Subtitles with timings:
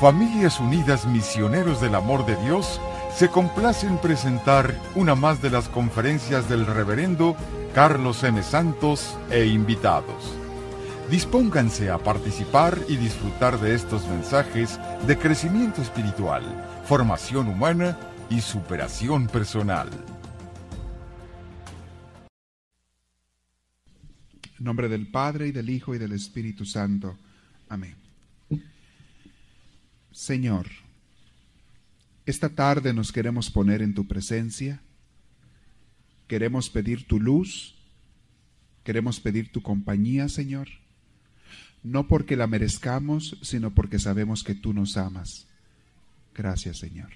[0.00, 2.80] Familias Unidas Misioneros del Amor de Dios
[3.14, 7.36] se complace en presentar una más de las conferencias del reverendo
[7.74, 8.42] Carlos M.
[8.42, 10.34] Santos e invitados.
[11.10, 16.44] Dispónganse a participar y disfrutar de estos mensajes de crecimiento espiritual,
[16.86, 17.98] formación humana
[18.30, 19.90] y superación personal.
[24.58, 27.18] En nombre del Padre y del Hijo y del Espíritu Santo.
[27.68, 27.99] Amén.
[30.20, 30.66] Señor,
[32.26, 34.82] esta tarde nos queremos poner en tu presencia,
[36.28, 37.74] queremos pedir tu luz,
[38.84, 40.68] queremos pedir tu compañía, Señor,
[41.82, 45.46] no porque la merezcamos, sino porque sabemos que tú nos amas.
[46.34, 47.12] Gracias, Señor.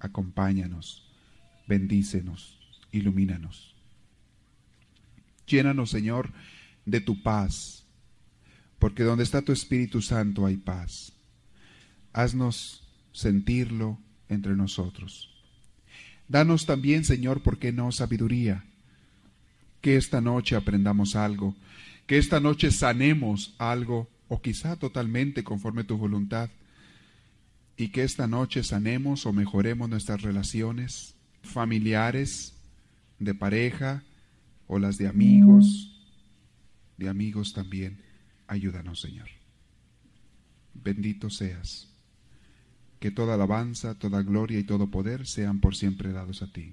[0.00, 1.08] Acompáñanos,
[1.68, 2.58] bendícenos,
[2.90, 3.76] ilumínanos.
[5.46, 6.32] Llénanos, Señor,
[6.84, 7.84] de tu paz,
[8.80, 11.11] porque donde está tu Espíritu Santo hay paz
[12.12, 15.28] haznos sentirlo entre nosotros.
[16.28, 18.64] Danos también, Señor, ¿por qué no sabiduría?
[19.80, 21.54] Que esta noche aprendamos algo,
[22.06, 26.48] que esta noche sanemos algo, o quizá totalmente conforme tu voluntad,
[27.76, 32.54] y que esta noche sanemos o mejoremos nuestras relaciones familiares,
[33.18, 34.02] de pareja,
[34.68, 35.92] o las de amigos,
[36.96, 37.98] de amigos también.
[38.46, 39.28] Ayúdanos, Señor.
[40.74, 41.91] Bendito seas
[43.02, 46.72] que toda alabanza, toda gloria y todo poder sean por siempre dados a ti.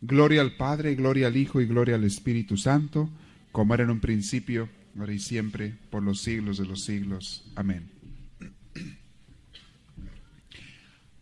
[0.00, 3.08] Gloria al Padre, gloria al Hijo y gloria al Espíritu Santo,
[3.52, 7.44] como era en un principio, ahora y siempre, por los siglos de los siglos.
[7.54, 7.88] Amén.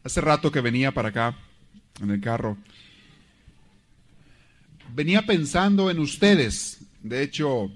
[0.03, 1.37] Hace rato que venía para acá,
[2.01, 2.57] en el carro,
[4.95, 6.87] venía pensando en ustedes.
[7.03, 7.71] De hecho,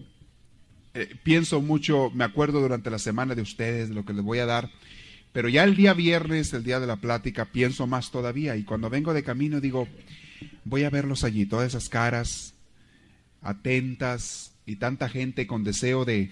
[0.95, 4.39] eh, pienso mucho, me acuerdo durante la semana de ustedes, de lo que les voy
[4.39, 4.71] a dar
[5.33, 8.57] pero ya el día viernes, el día de la plática, pienso más todavía.
[8.57, 9.89] Y cuando vengo de camino digo,
[10.65, 12.55] voy a verlos allí, todas esas caras
[13.43, 16.31] atentas y tanta gente con deseo de,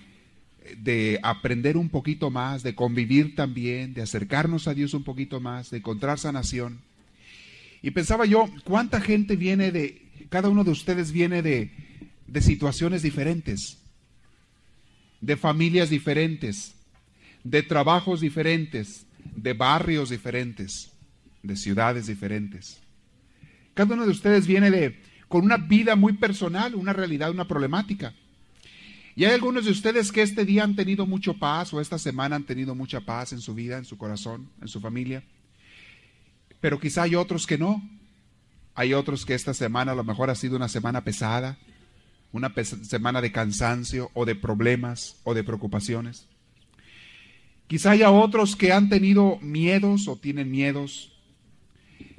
[0.78, 5.70] de aprender un poquito más, de convivir también, de acercarnos a Dios un poquito más,
[5.70, 6.80] de encontrar sanación.
[7.82, 11.70] Y pensaba yo, ¿cuánta gente viene de, cada uno de ustedes viene de,
[12.26, 13.78] de situaciones diferentes,
[15.20, 16.75] de familias diferentes,
[17.50, 20.92] de trabajos diferentes, de barrios diferentes,
[21.42, 22.80] de ciudades diferentes.
[23.72, 28.14] Cada uno de ustedes viene de con una vida muy personal, una realidad, una problemática.
[29.14, 32.36] Y hay algunos de ustedes que este día han tenido mucho paz o esta semana
[32.36, 35.22] han tenido mucha paz en su vida, en su corazón, en su familia.
[36.60, 37.88] Pero quizá hay otros que no.
[38.74, 41.56] Hay otros que esta semana a lo mejor ha sido una semana pesada,
[42.32, 42.52] una
[42.82, 46.26] semana de cansancio o de problemas o de preocupaciones.
[47.66, 51.12] Quizá haya otros que han tenido miedos o tienen miedos.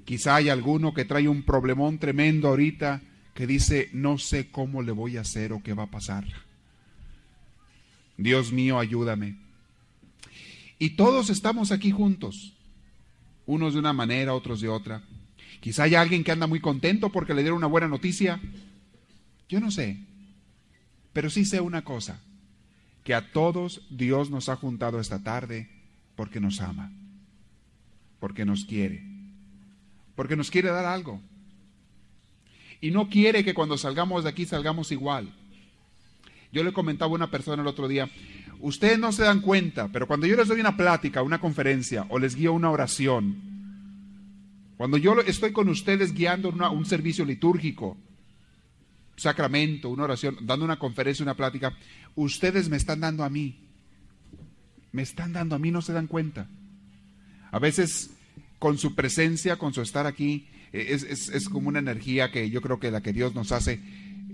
[0.03, 3.01] Quizá haya alguno que trae un problemón tremendo ahorita
[3.33, 6.25] que dice, no sé cómo le voy a hacer o qué va a pasar.
[8.17, 9.37] Dios mío, ayúdame.
[10.79, 12.53] Y todos estamos aquí juntos,
[13.45, 15.03] unos de una manera, otros de otra.
[15.61, 18.41] Quizá haya alguien que anda muy contento porque le dieron una buena noticia.
[19.47, 19.97] Yo no sé,
[21.13, 22.21] pero sí sé una cosa
[23.07, 25.69] que a todos Dios nos ha juntado esta tarde
[26.17, 26.91] porque nos ama,
[28.19, 29.01] porque nos quiere,
[30.13, 31.21] porque nos quiere dar algo.
[32.81, 35.33] Y no quiere que cuando salgamos de aquí salgamos igual.
[36.51, 38.09] Yo le comentaba a una persona el otro día,
[38.59, 42.19] ustedes no se dan cuenta, pero cuando yo les doy una plática, una conferencia o
[42.19, 43.37] les guío una oración,
[44.75, 47.95] cuando yo estoy con ustedes guiando un servicio litúrgico,
[49.17, 51.75] sacramento, una oración, dando una conferencia, una plática,
[52.15, 53.67] ustedes me están dando a mí.
[54.91, 56.47] Me están dando a mí, no se dan cuenta.
[57.51, 58.11] A veces
[58.59, 62.79] con su presencia, con su estar aquí, eh, es, como una energía que yo creo
[62.79, 63.81] que la que Dios nos hace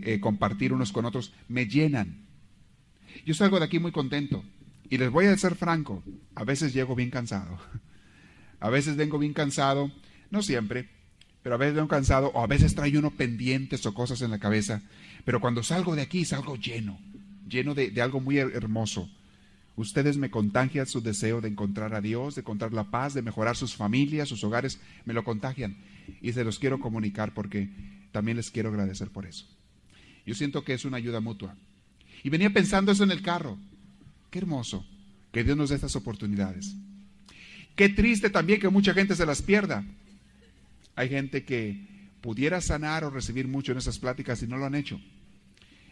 [0.02, 2.26] eh, compartir unos con otros, me llenan.
[3.26, 4.44] Yo salgo de aquí muy contento.
[4.90, 6.04] Y les voy a ser franco,
[6.36, 7.58] a veces llego bien cansado.
[8.60, 9.92] A veces vengo bien cansado,
[10.32, 10.88] no siempre,
[11.44, 14.40] pero a veces vengo cansado o a veces traigo uno pendientes o cosas en la
[14.40, 14.82] cabeza.
[15.26, 16.98] Pero cuando salgo de aquí salgo lleno,
[17.48, 19.10] lleno de, algo muy hermoso.
[19.76, 23.58] Ustedes me contagian su deseo de encontrar a Dios, de encontrar la paz, de mejorar
[23.58, 25.78] sus familias, sus hogares, me lo contagian.
[26.22, 27.70] Y se los quiero comunicar porque
[28.12, 29.46] también les quiero agradecer por eso.
[30.26, 31.56] Yo siento que es una ayuda mutua.
[32.24, 33.58] Y venía pensando eso en el carro.
[34.30, 34.86] Qué hermoso
[35.34, 36.76] que Dios nos dé estas oportunidades.
[37.76, 39.84] Qué triste también que mucha gente se las pierda.
[40.96, 41.88] Hay gente que
[42.22, 45.00] pudiera sanar o recibir mucho en esas pláticas y no lo han hecho.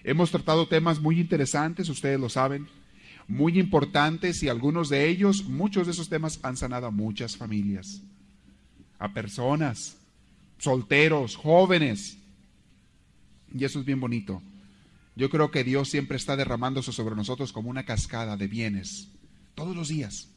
[0.03, 2.67] Hemos tratado temas muy interesantes, ustedes lo saben.
[3.27, 8.01] muy importantes y algunos de ellos, muchos de esos temas han sanado a muchas familias,
[8.99, 9.95] a personas,
[10.57, 12.17] solteros, jóvenes.
[13.53, 14.41] Y eso es bien bonito.
[15.15, 19.09] Yo creo que Dios siempre está derramándose sobre nosotros como una cascada de bienes.
[19.55, 20.29] Todos los días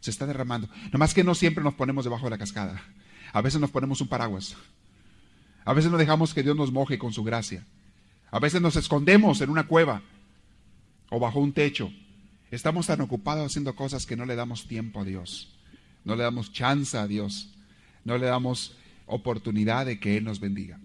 [0.00, 0.68] se está derramando.
[0.92, 2.82] Nomás que no siempre nos ponemos debajo de la cascada.
[3.32, 4.56] A veces nos ponemos un paraguas.
[5.64, 7.64] A veces no dejamos que Dios nos moje con su gracia.
[8.30, 10.02] A veces nos escondemos en una cueva
[11.10, 11.92] o bajo un techo.
[12.50, 15.54] Estamos tan ocupados haciendo cosas que no le damos tiempo a Dios.
[16.04, 17.50] No le damos chance a Dios.
[18.04, 20.78] No le damos oportunidad de que Él nos bendiga.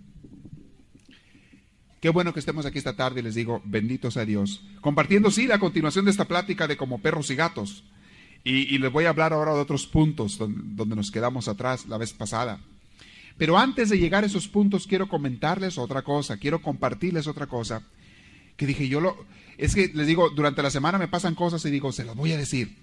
[2.02, 4.64] Qué bueno que estemos aquí esta tarde y les digo, benditos a Dios.
[4.82, 7.84] Compartiendo, sí, la continuación de esta plática de como perros y gatos.
[8.48, 12.14] Y, les voy a hablar ahora de otros puntos donde, nos quedamos atrás la vez
[12.14, 12.60] pasada.
[13.40, 17.82] Pero antes de llegar a esos puntos, quiero comentarles otra cosa, quiero compartirles otra cosa.
[18.56, 19.18] Que dije, yo lo.
[19.58, 22.34] Es que les digo, durante la semana me pasan cosas y digo, se las voy
[22.34, 22.78] a decir.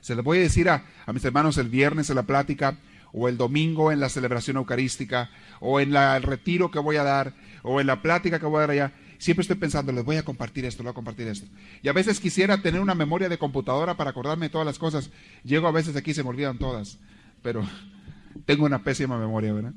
[0.00, 2.76] Se las voy a decir a, a mis hermanos el viernes en la plática,
[3.12, 5.30] o el domingo en la celebración eucarística,
[5.60, 8.60] o en el retiro que voy a dar, o en la plática que voy a
[8.62, 8.92] dar allá.
[9.18, 11.46] Siempre estoy pensando, les voy a compartir esto, les voy a compartir esto.
[11.82, 15.10] Y a veces quisiera tener una memoria de computadora para acordarme de todas las cosas.
[15.44, 16.98] Llego a veces aquí y se me olvidan todas,
[17.42, 17.66] pero
[18.46, 19.72] tengo una pésima memoria, ¿verdad?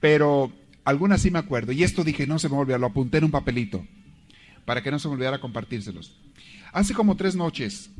[0.00, 0.52] Pero
[0.84, 1.72] algunas sí me acuerdo.
[1.72, 3.84] Y esto dije, no se me olvida, lo apunté en un papelito
[4.64, 6.14] para que no se me olvidara compartírselos.
[6.72, 7.90] Hace como tres noches,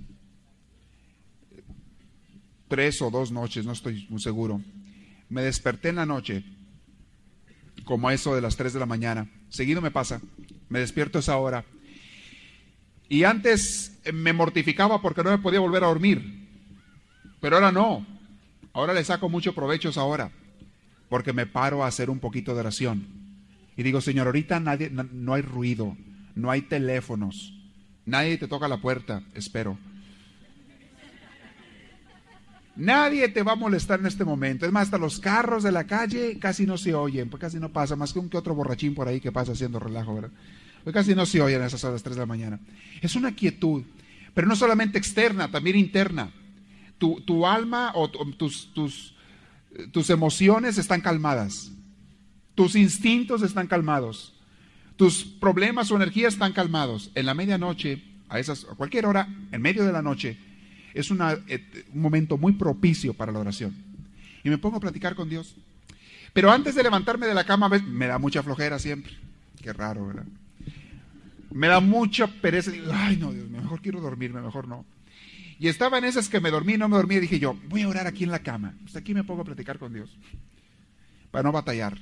[2.68, 4.60] tres o dos noches, no estoy muy seguro,
[5.30, 6.44] me desperté en la noche,
[7.88, 9.30] como eso de las tres de la mañana.
[9.48, 10.20] Seguido me pasa,
[10.68, 11.64] me despierto esa hora.
[13.08, 16.50] Y antes me mortificaba porque no me podía volver a dormir.
[17.40, 18.06] Pero ahora no.
[18.74, 20.30] Ahora le saco mucho provecho ahora
[21.08, 23.06] porque me paro a hacer un poquito de oración.
[23.74, 25.96] Y digo, Señor, ahorita nadie, no, hay ruido,
[26.34, 27.54] no hay teléfonos,
[28.04, 29.78] nadie te toca la puerta, espero.
[32.78, 34.64] Nadie te va a molestar en este momento.
[34.64, 37.70] Es más, hasta los carros de la calle casi no se oyen, pues casi no
[37.70, 40.30] pasa, más que un que otro borrachín por ahí que pasa haciendo relajo, ¿verdad?
[40.84, 42.60] Pues casi no se oyen a esas horas 3 de la mañana.
[43.02, 43.82] Es una quietud,
[44.32, 46.30] pero no solamente externa, también interna.
[46.98, 49.16] Tu, tu alma o tus, tus,
[49.90, 51.72] tus emociones están calmadas,
[52.54, 54.34] tus instintos están calmados,
[54.94, 57.10] tus problemas o energías están calmados.
[57.16, 60.38] En la medianoche, a, esas, a cualquier hora, en medio de la noche,
[61.00, 63.74] es eh, un momento muy propicio para la oración.
[64.42, 65.56] Y me pongo a platicar con Dios.
[66.32, 69.12] Pero antes de levantarme de la cama, me da mucha flojera siempre.
[69.62, 70.26] Qué raro, ¿verdad?
[71.50, 72.70] Me da mucha pereza.
[72.92, 74.84] Ay, no, Dios, mejor quiero dormirme, mejor no.
[75.58, 77.88] Y estaba en esas que me dormí, no me dormí, y dije yo, voy a
[77.88, 78.74] orar aquí en la cama.
[78.82, 80.16] Pues aquí me pongo a platicar con Dios.
[81.30, 81.98] Para no batallar.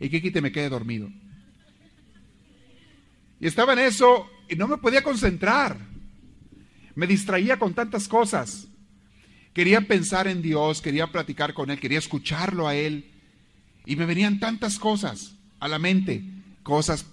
[0.00, 1.10] Y que te me quede dormido.
[3.40, 5.91] Y estaba en eso y no me podía concentrar.
[6.94, 8.68] Me distraía con tantas cosas.
[9.52, 13.10] Quería pensar en Dios, quería platicar con Él, quería escucharlo a Él.
[13.84, 16.22] Y me venían tantas cosas a la mente,
[16.62, 17.06] cosas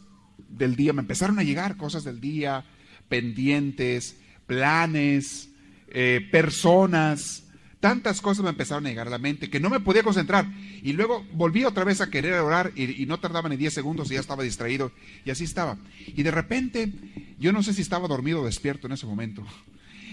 [0.49, 2.65] del día, me empezaron a llegar cosas del día,
[3.07, 4.17] pendientes,
[4.47, 5.49] planes,
[5.89, 7.43] eh, personas,
[7.79, 10.47] tantas cosas me empezaron a llegar a la mente que no me podía concentrar.
[10.83, 14.15] Y luego volví otra vez a querer orar y, no tardaba ni 10 segundos y
[14.15, 14.91] ya estaba distraído
[15.25, 15.77] y así estaba.
[16.07, 16.91] Y de repente,
[17.39, 19.45] yo no sé si estaba dormido o despierto en ese momento,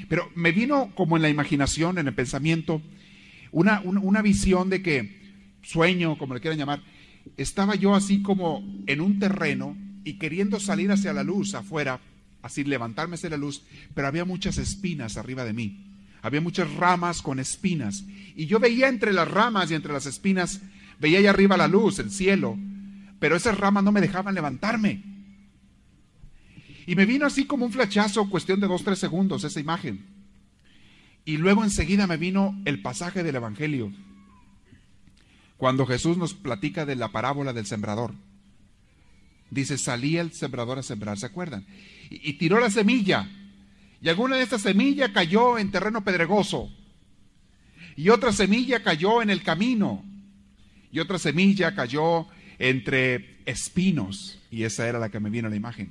[0.09, 2.83] pero me vino como en la imaginación, en el pensamiento,
[3.53, 5.21] una, una visión de que,
[5.63, 6.83] sueño, como le quieran llamar,
[7.37, 12.01] estaba yo así como en un terreno y queriendo salir hacia la luz afuera
[12.47, 13.63] así levantarme hacia la luz,
[13.95, 15.96] pero había muchas espinas arriba de mí.
[16.27, 18.05] Había muchas ramas con espinas.
[18.35, 20.61] Y yo veía entre las ramas y entre las espinas,
[20.99, 22.59] veía allá arriba la luz, el cielo,
[23.21, 25.05] pero esas ramas no me dejaban levantarme.
[26.85, 30.05] Y me vino así como un flechazo, cuestión de dos, tres segundos, esa imagen.
[31.25, 33.93] Y luego enseguida me vino el pasaje del Evangelio,
[35.57, 38.15] cuando Jesús nos platica de la parábola del sembrador.
[39.51, 41.67] Dice, salía el sembrador a sembrar, ¿se acuerdan?
[42.11, 43.31] Y, tiró la semilla.
[44.07, 46.71] Y alguna de estas semillas cayó en terreno pedregoso.
[47.97, 50.05] Y otra semilla cayó en el camino.
[50.93, 52.29] Y otra semilla cayó
[52.61, 54.39] entre espinos.
[54.49, 55.91] Y esa era la que me vino a la imagen.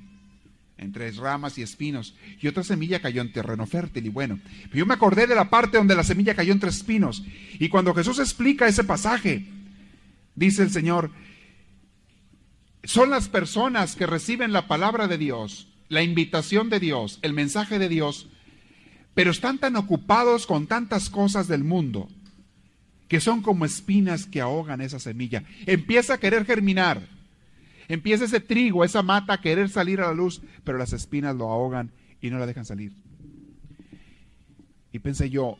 [0.77, 2.15] Entre ramas y espinos.
[2.39, 4.05] Y otra semilla cayó en terreno fértil.
[4.05, 4.39] Y bueno,
[4.73, 7.21] yo me acordé de la parte donde la semilla cayó entre espinos.
[7.59, 9.45] Y cuando Jesús explica ese pasaje,
[10.35, 11.11] dice el Señor,
[12.85, 17.79] son las personas que reciben la palabra de Dios, la invitación de Dios, el mensaje
[17.79, 18.27] de Dios,
[19.13, 22.09] pero están tan ocupados con tantas cosas del mundo
[23.07, 25.43] que son como espinas que ahogan esa semilla.
[25.65, 27.07] Empieza a querer germinar,
[27.87, 31.49] empieza ese trigo, esa mata a querer salir a la luz, pero las espinas lo
[31.49, 32.93] ahogan y no la dejan salir.
[35.03, 35.57] pensé yo,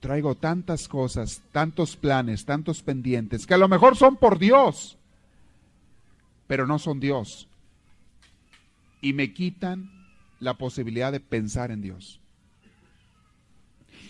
[0.00, 4.96] traigo tantas cosas, tantos planes, tantos pendientes, que a lo mejor son por Dios,
[6.46, 7.48] pero no son Dios.
[9.00, 9.90] Y me quitan
[10.40, 12.20] la posibilidad de pensar en Dios.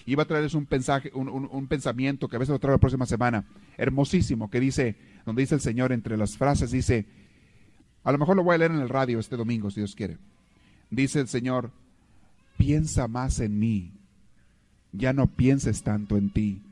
[0.07, 3.45] Iba a traerles un, pensaje, un, pensamiento que a veces lo traigo la próxima semana,
[3.77, 7.07] hermosísimo, que dice, donde dice el Señor entre las frases, dice,
[8.05, 10.19] a lo mejor lo voy a leer en el radio este domingo, si Dios quiere.
[10.91, 11.73] Dice el Señor,
[12.57, 13.93] piensa más en mí,
[14.93, 16.63] ya no pienses tanto en ti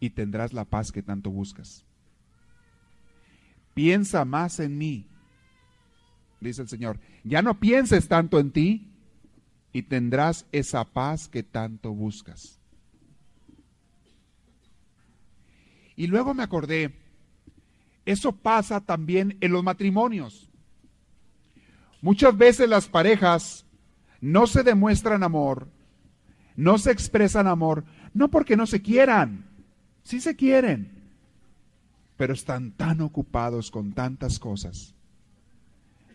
[0.00, 1.84] y tendrás la paz que tanto buscas.
[3.74, 5.06] Piensa más en mí,
[6.40, 8.90] dice el Señor, ya no pienses tanto en ti
[9.72, 12.58] y tendrás esa paz que tanto buscas.
[15.96, 16.94] Y luego me acordé,
[18.06, 20.50] eso pasa también en los matrimonios.
[22.00, 23.66] Muchas veces las parejas
[24.20, 25.68] no se demuestran amor,
[26.56, 29.46] no se expresan amor, no porque no se quieran,
[30.02, 30.90] sí se quieren,
[32.16, 34.94] pero están tan ocupados con tantas cosas.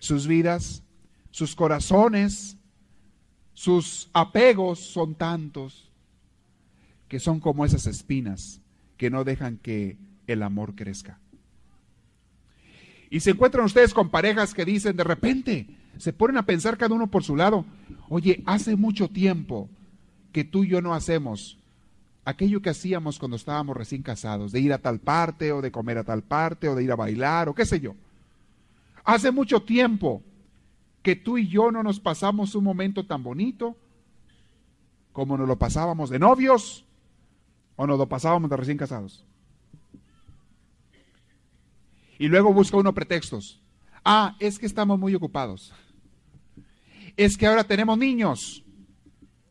[0.05, 0.83] Sus vidas,
[1.31, 2.57] sus corazones,
[3.55, 5.89] sus apegos son tantos
[7.07, 8.62] que son como esas espinas
[8.97, 9.97] que no dejan que
[10.27, 11.17] el amor crezca.
[13.09, 15.65] Y se encuentran ustedes con parejas que dicen de repente,
[15.97, 17.65] se ponen a pensar cada uno por su lado,
[18.07, 19.71] oye, hace mucho tiempo
[20.31, 21.57] que tú y yo no hacemos
[22.25, 25.97] aquello que hacíamos cuando estábamos recién casados, de ir a tal parte o de comer
[25.97, 27.95] a tal parte o de ir a bailar o qué sé yo.
[29.05, 30.24] Hace mucho tiempo
[31.03, 33.77] que tú y yo no nos pasamos un momento tan bonito
[35.13, 36.83] como nos lo pasábamos de novios
[37.75, 39.24] o nos lo pasábamos de recién casados.
[42.17, 43.62] Y luego busca uno pretextos.
[44.03, 45.74] Ah, es que estamos muy ocupados.
[47.15, 48.63] Es que ahora tenemos niños.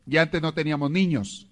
[0.05, 1.47] Y antes no teníamos niños.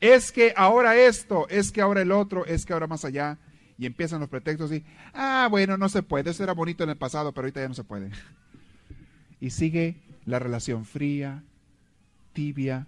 [0.00, 3.38] Es que ahora esto, es que ahora el otro, es que ahora más allá.
[3.80, 6.30] Y empiezan los pretextos y, ah, bueno, no se puede.
[6.30, 8.10] Eso era bonito en el pasado, pero ahorita ya no se puede
[9.40, 9.96] y sigue
[10.26, 11.42] la relación fría,
[12.32, 12.86] tibia,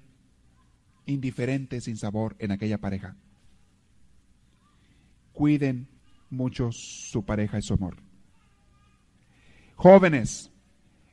[1.06, 3.16] indiferente, sin sabor en aquella pareja.
[5.32, 5.88] Cuiden
[6.28, 7.96] mucho su pareja y su amor.
[9.76, 10.50] Jóvenes,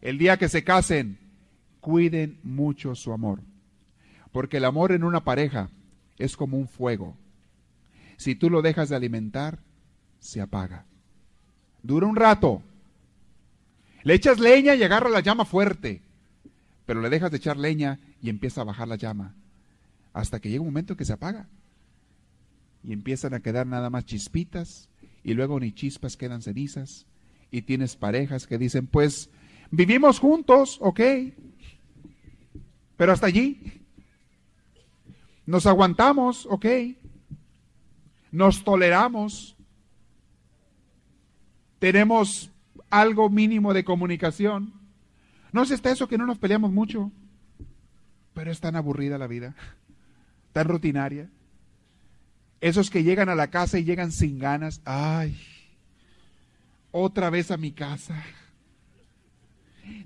[0.01, 1.17] el día que se casen,
[1.79, 3.41] cuiden mucho su amor.
[4.31, 5.69] Porque el amor en una pareja
[6.17, 7.17] es como un fuego.
[8.17, 9.59] Si tú lo dejas de alimentar,
[10.19, 10.85] se apaga.
[11.81, 12.61] Dura un rato,
[14.03, 16.01] le echas leña y agarra la llama fuerte,
[16.85, 19.35] pero le dejas de echar leña y empieza a bajar la llama,
[20.13, 21.47] hasta que llega un momento en que se apaga.
[22.83, 24.89] Y empiezan a quedar nada más chispitas,
[25.23, 27.05] y luego ni chispas quedan cenizas,
[27.51, 29.29] y tienes parejas que dicen, pues
[29.71, 30.99] vivimos juntos, ok,
[32.99, 33.61] pero hasta allí.
[35.45, 36.65] Nos aguantamos, ok.
[38.29, 39.55] Nos toleramos.
[41.79, 42.51] Tenemos
[42.89, 44.73] algo mínimo de comunicación.
[45.51, 47.11] No es está eso que no nos peleamos mucho,
[48.33, 49.55] pero es tan aburrida la vida,
[50.53, 51.29] tan rutinaria.
[52.61, 55.39] Esos que llegan a la casa y llegan sin ganas, ay,
[56.91, 58.21] otra vez a mi casa.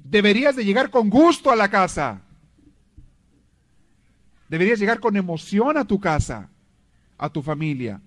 [0.03, 2.21] Deberías de llegar con gusto a la casa.
[4.47, 6.49] Deberías llegar con emoción a tu casa,
[7.17, 7.99] a tu familia.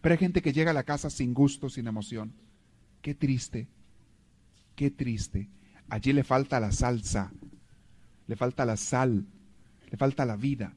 [0.00, 2.32] Pero hay gente que llega a la casa sin gusto, sin emoción.
[3.02, 3.68] Qué triste.
[4.76, 5.48] Qué triste.
[5.88, 7.32] Allí le falta la salsa,
[8.26, 9.26] le falta la sal,
[9.90, 10.72] le falta la vida.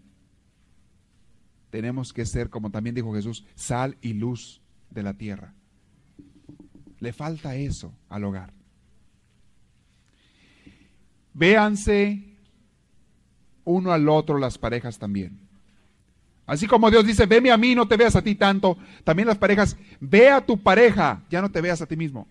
[1.69, 5.53] Tenemos que ser, como también dijo Jesús, sal y luz de la tierra.
[6.99, 8.53] Le falta eso al hogar.
[11.33, 12.37] Véanse
[13.65, 15.42] uno al otro las parejas también.
[16.45, 19.37] Así como Dios dice, veme a mí, no te veas a ti tanto, también las
[19.37, 22.27] parejas, ve a tu pareja, ya no te veas a ti mismo.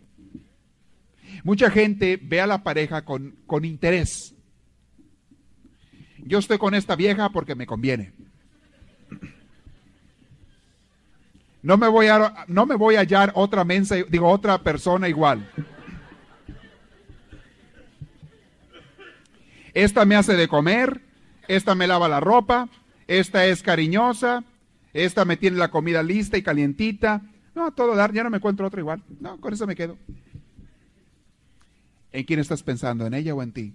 [1.45, 4.35] Mucha gente ve a la pareja con, con interés.
[6.19, 8.13] Yo estoy con esta vieja porque me conviene.
[11.63, 15.49] No me voy a, no me voy a hallar otra mensa, digo, otra persona igual.
[19.73, 21.01] Esta me hace de comer,
[21.49, 22.69] esta me lava la ropa,
[23.19, 24.43] esta es cariñosa,
[24.95, 27.21] esta me tiene la comida lista y calientita.
[27.55, 29.03] No, todo dar, ya no me encuentro otra igual.
[29.21, 29.99] No, con eso me quedo.
[32.11, 33.07] ¿En quién estás pensando?
[33.07, 33.75] ¿En ella o en ti?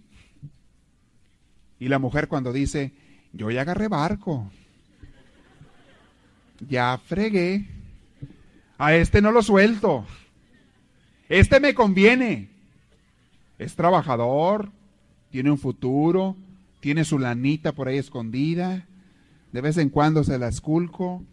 [1.79, 2.93] Y la mujer cuando dice,
[3.31, 4.49] yo ya agarré barco,
[6.67, 7.67] ya fregué,
[8.79, 10.05] a este no lo suelto,
[11.29, 12.49] este me conviene,
[13.59, 14.71] es trabajador,
[15.29, 16.35] tiene un futuro,
[16.79, 18.87] tiene su lanita por ahí escondida,
[19.51, 21.23] De vez en cuando se la esculco,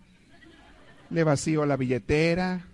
[1.11, 2.65] le vacío la billetera.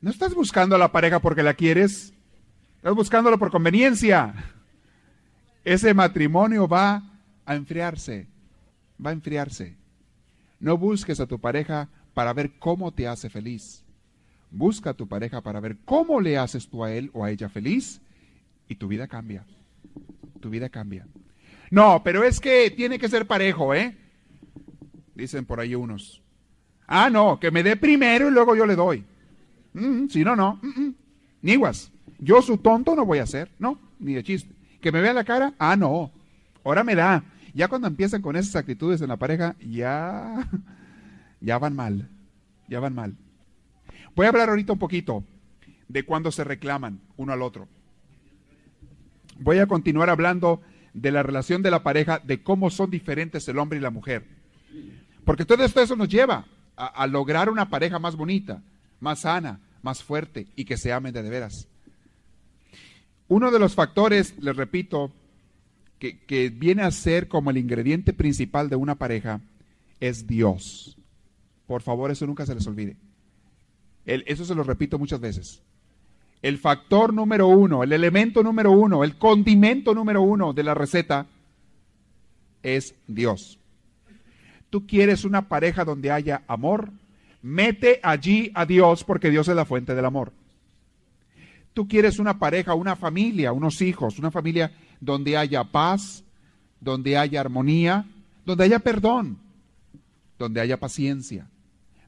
[0.00, 2.12] No estás buscando a la pareja porque la quieres,
[2.76, 4.34] estás buscándolo por conveniencia.
[5.64, 7.02] Ese matrimonio va
[7.44, 8.26] a enfriarse,
[9.04, 9.76] va a enfriarse.
[10.58, 13.84] No busques a tu pareja para ver cómo te hace feliz.
[14.50, 17.48] Busca a tu pareja para ver cómo le haces tú a él o a ella
[17.48, 18.00] feliz
[18.68, 19.46] y tu vida cambia.
[20.40, 21.06] Tu vida cambia.
[21.72, 23.96] No, pero es que tiene que ser parejo, ¿eh?
[25.14, 26.22] Dicen por ahí unos.
[26.86, 29.06] Ah, no, que me dé primero y luego yo le doy.
[29.72, 30.60] Mm, si no, no.
[30.60, 30.94] Mm, mm.
[31.40, 31.90] Niguas.
[32.18, 34.54] Yo su tonto no voy a ser, no, ni de chiste.
[34.82, 36.12] Que me vea la cara, ah, no.
[36.62, 37.24] Ahora me da.
[37.54, 40.46] Ya cuando empiezan con esas actitudes en la pareja, ya,
[41.40, 42.06] ya van mal.
[42.68, 43.16] Ya van mal.
[44.14, 45.24] Voy a hablar ahorita un poquito
[45.88, 47.66] de cuando se reclaman uno al otro.
[49.38, 50.60] Voy a continuar hablando
[50.94, 54.24] de la relación de la pareja, de cómo son diferentes el hombre y la mujer.
[55.24, 56.46] Porque todo esto eso nos lleva
[56.76, 58.62] a, lograr una pareja más bonita,
[59.00, 61.68] más sana, más fuerte y que se amen de, veras.
[63.28, 65.12] Uno de los factores, les repito,
[65.98, 69.40] que, que, viene a ser como el ingrediente principal de una pareja
[70.00, 70.96] es Dios.
[71.66, 72.96] Por favor, eso nunca se les olvide
[74.04, 75.62] eso se lo repito muchas veces.
[76.42, 81.26] El factor número uno, el elemento número uno, el condimento número uno de la receta
[82.62, 83.60] es Dios.
[84.68, 86.90] Tú quieres una pareja donde haya amor,
[87.42, 90.32] mete allí a Dios porque Dios es la fuente del amor.
[91.74, 96.24] Tú quieres una pareja, una familia, unos hijos, una familia donde haya paz,
[96.80, 98.04] donde haya armonía,
[98.44, 99.38] donde haya perdón,
[100.38, 101.48] donde haya paciencia.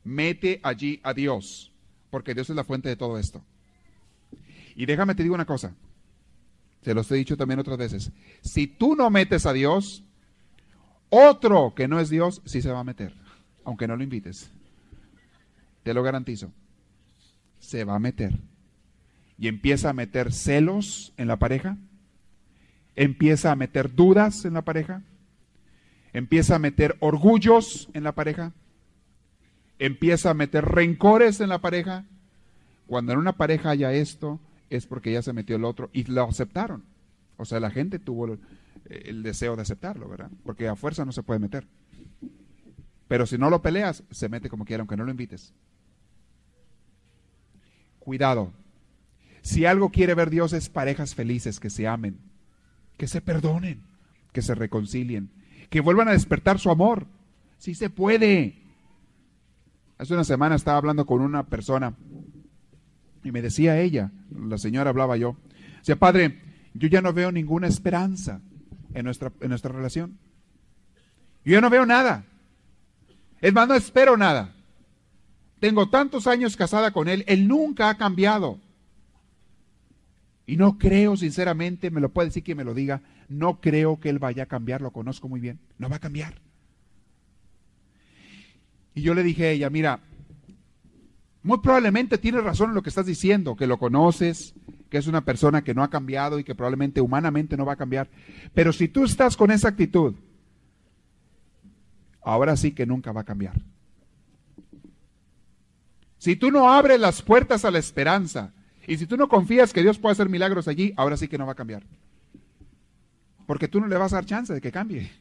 [0.03, 1.71] Mete allí a Dios
[2.11, 3.43] porque Dios es la fuente de todo esto.
[4.75, 5.75] Y déjame te digo una cosa,
[6.83, 8.11] se los he dicho también otras veces,
[8.43, 10.05] si tú no metes a Dios,
[11.09, 13.15] otro que no es Dios sí se va a meter,
[13.65, 14.51] aunque no lo invites.
[15.85, 16.51] Te lo garantizo.
[17.61, 18.39] Se va a meter.
[19.39, 21.77] Y empieza a meter celos en la pareja,
[22.97, 25.03] empieza a meter dudas en la pareja,
[26.13, 28.53] empieza a meter orgullos en la pareja,
[29.79, 32.05] empieza a meter rencores en la pareja.
[32.87, 34.41] Cuando en una pareja haya esto,
[34.77, 36.85] es porque ya se metió el otro y lo aceptaron.
[37.37, 38.39] O sea, la gente tuvo
[38.87, 40.31] el, deseo de aceptarlo, ¿verdad?
[40.45, 41.67] Porque a fuerza no se puede meter.
[43.09, 45.53] Pero si no lo peleas, se mete como quiera, aunque no lo invites.
[47.99, 48.53] Cuidado.
[49.43, 52.19] Si algo quiere ver Dios es parejas felices que se amen,
[52.97, 53.83] que se perdonen,
[54.33, 55.31] que se reconcilien,
[55.71, 57.07] que vuelvan a despertar su amor.
[57.59, 58.63] Si se puede.
[59.99, 61.95] Hace una semana estaba hablando con una persona
[63.25, 65.37] y me decía ella, la señora hablaba yo,
[65.79, 66.41] decía, padre,
[66.75, 68.41] yo ya no veo ninguna esperanza
[68.93, 70.19] en nuestra, en nuestra relación.
[71.45, 72.25] Yo ya no veo nada.
[73.41, 74.55] Es más, no espero nada.
[75.59, 78.61] Tengo tantos años casada con él, él nunca ha cambiado.
[80.47, 84.11] Y no creo, sinceramente, me lo puede decir que me lo diga, no creo que
[84.11, 86.35] él vaya a cambiar, lo conozco muy bien, no va a cambiar.
[88.95, 90.01] Y yo le dije a ella, mira,
[91.45, 94.55] muy probablemente tienes razón en lo que estás diciendo, que lo conoces,
[94.91, 97.77] que es una persona que no ha cambiado y que probablemente humanamente no va a
[97.77, 98.09] cambiar.
[98.53, 100.15] Pero si tú estás con esa actitud,
[102.23, 103.55] ahora sí que nunca va a cambiar.
[106.19, 108.53] Si tú no abres las puertas a la esperanza
[108.87, 111.47] y si tú no confías que Dios puede hacer milagros allí, ahora sí que no
[111.47, 111.85] va a cambiar.
[113.47, 115.13] Porque tú no le vas a dar chance de que cambie.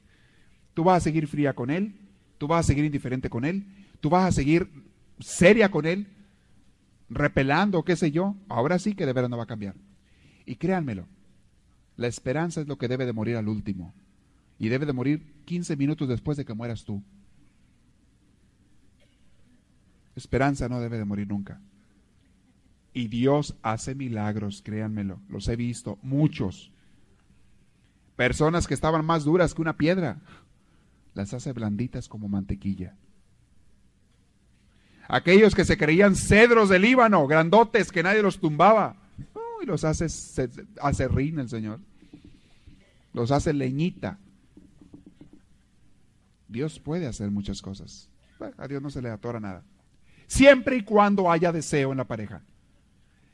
[0.73, 1.93] Tú vas a seguir fría con Él,
[2.43, 3.63] tú vas a seguir indiferente con él,
[4.01, 4.69] tú vas a seguir
[5.19, 6.07] seria con él,
[7.09, 9.75] repelando, qué sé yo, ahora sí que de veras no va a cambiar.
[10.45, 11.07] Y créanmelo,
[11.95, 13.93] la esperanza es lo que debe de morir al último.
[14.59, 17.03] Y debe de morir 15 minutos después de que mueras tú.
[20.15, 21.59] Esperanza no debe de morir nunca.
[22.93, 25.19] Y Dios hace milagros, créanmelo.
[25.27, 26.71] Los he visto, muchos.
[28.15, 30.21] Personas que estaban más duras que una piedra
[31.15, 32.95] las hace blanditas como mantequilla.
[35.07, 38.95] Aquellos que se creían cedros del Líbano, grandotes, que nadie los tumbaba,
[39.61, 40.07] y los hace
[40.81, 41.79] acerrín el Señor.
[43.13, 44.17] Los hace leñita.
[46.47, 48.09] Dios puede hacer muchas cosas.
[48.57, 49.63] a Dios no se le atora nada.
[50.27, 52.41] Siempre y cuando haya deseo en la pareja.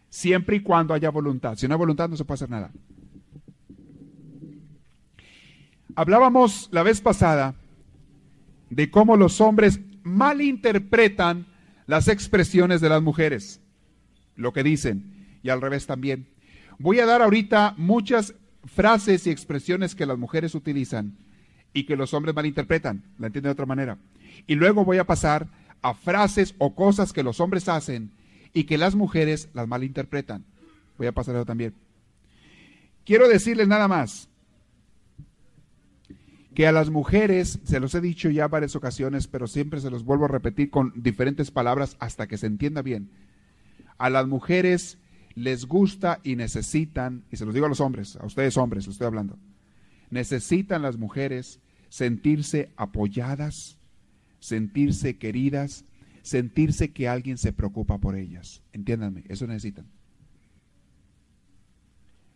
[0.09, 1.55] Siempre y cuando haya voluntad.
[1.55, 2.71] Si no hay voluntad no se puede hacer nada.
[5.95, 7.55] Hablábamos la vez pasada
[8.69, 11.45] de cómo los hombres malinterpretan
[11.89, 13.61] las expresiones de las mujeres,
[14.35, 16.27] lo que dicen, y al revés también.
[16.77, 21.17] Voy a dar ahorita muchas frases y expresiones que las mujeres utilizan
[21.73, 23.97] y que los hombres malinterpretan, la entienden de otra manera.
[24.45, 25.47] Y luego voy a pasar
[25.81, 28.11] a frases o cosas que los hombres hacen
[28.53, 30.45] y que las mujeres las malinterpretan.
[30.95, 31.73] Voy a pasar eso también.
[33.03, 34.29] Quiero decirles nada más
[36.59, 40.03] que a las mujeres, se los he dicho ya varias ocasiones, pero siempre se los
[40.03, 43.11] vuelvo a repetir con diferentes palabras hasta que se entienda bien.
[43.97, 44.97] A las mujeres
[45.35, 48.95] les gusta y necesitan, y se los digo a los hombres, a ustedes hombres, les
[48.95, 49.39] estoy hablando,
[50.09, 53.77] necesitan las mujeres sentirse apoyadas,
[54.39, 55.85] sentirse queridas,
[56.23, 58.63] sentirse que alguien se preocupa por ellas.
[58.73, 59.85] Entiéndanme, eso necesitan.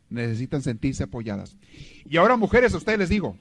[0.10, 1.58] Necesitan sentirse apoyadas.
[2.06, 3.38] Y ahora mujeres, a ustedes les digo,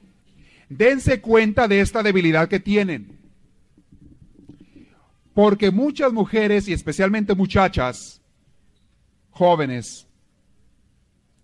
[0.69, 3.19] dense cuenta de esta debilidad que tienen.
[5.33, 8.21] Porque muchas mujeres y especialmente muchachas
[9.31, 10.07] jóvenes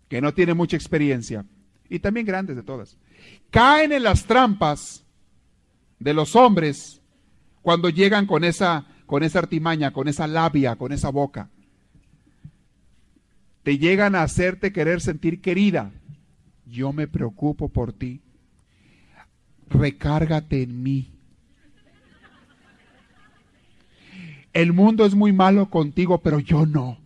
[0.07, 1.45] que no tienen mucha experiencia
[1.89, 2.97] y también grandes de todas,
[3.49, 5.03] caen en las trampas
[5.97, 7.01] de los hombres
[7.61, 11.49] cuando llegan con esa con esa artimaña, con esa labia, con esa boca.
[13.63, 15.91] Te llegan a hacerte querer sentir querida.
[16.67, 18.21] Yo me preocupo por ti.
[19.69, 21.11] Recárgate en mí.
[24.53, 26.97] El mundo es muy malo contigo, pero yo no.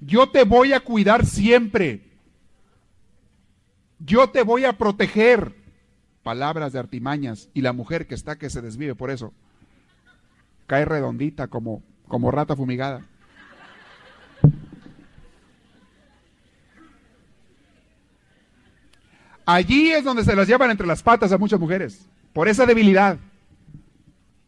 [0.00, 2.02] Yo te voy a cuidar siempre.
[4.00, 5.54] Yo te voy a proteger.
[6.22, 7.48] Palabras de artimañas.
[7.54, 9.32] Y la mujer que está que se desvive por eso
[10.66, 13.06] cae redondita como, como rata fumigada.
[19.52, 23.18] Allí es donde se las llevan entre las patas a muchas mujeres, por esa debilidad.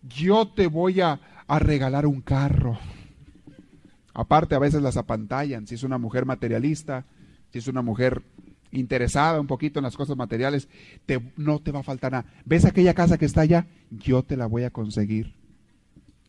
[0.09, 2.79] Yo te voy a, regalar un carro.
[4.14, 7.05] Aparte, a veces las apantallan, si es una mujer materialista,
[7.53, 8.23] si es una mujer
[8.73, 10.69] interesada un poquito en las cosas materiales,
[11.05, 12.25] te, no te va a faltar nada.
[12.47, 13.67] ¿Ves aquella casa que está allá?
[13.90, 15.35] Yo te la voy a conseguir.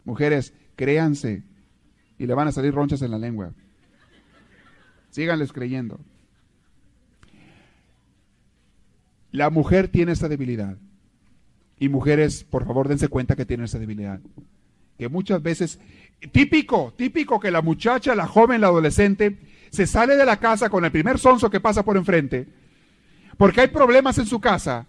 [0.03, 1.43] Mujeres, créanse
[2.19, 3.53] y le van a salir ronchas en la lengua.
[5.11, 6.01] Síganles creyendo.
[9.35, 10.77] La mujer tiene esta debilidad.
[11.77, 14.19] Y mujeres, por favor, dense cuenta que tienen esa debilidad.
[14.97, 15.79] Que muchas veces,
[16.31, 19.37] típico, típico que la muchacha, la joven, la adolescente,
[19.71, 22.47] se sale de la casa con el primer sonso que pasa por enfrente,
[23.37, 24.87] porque hay problemas en su casa,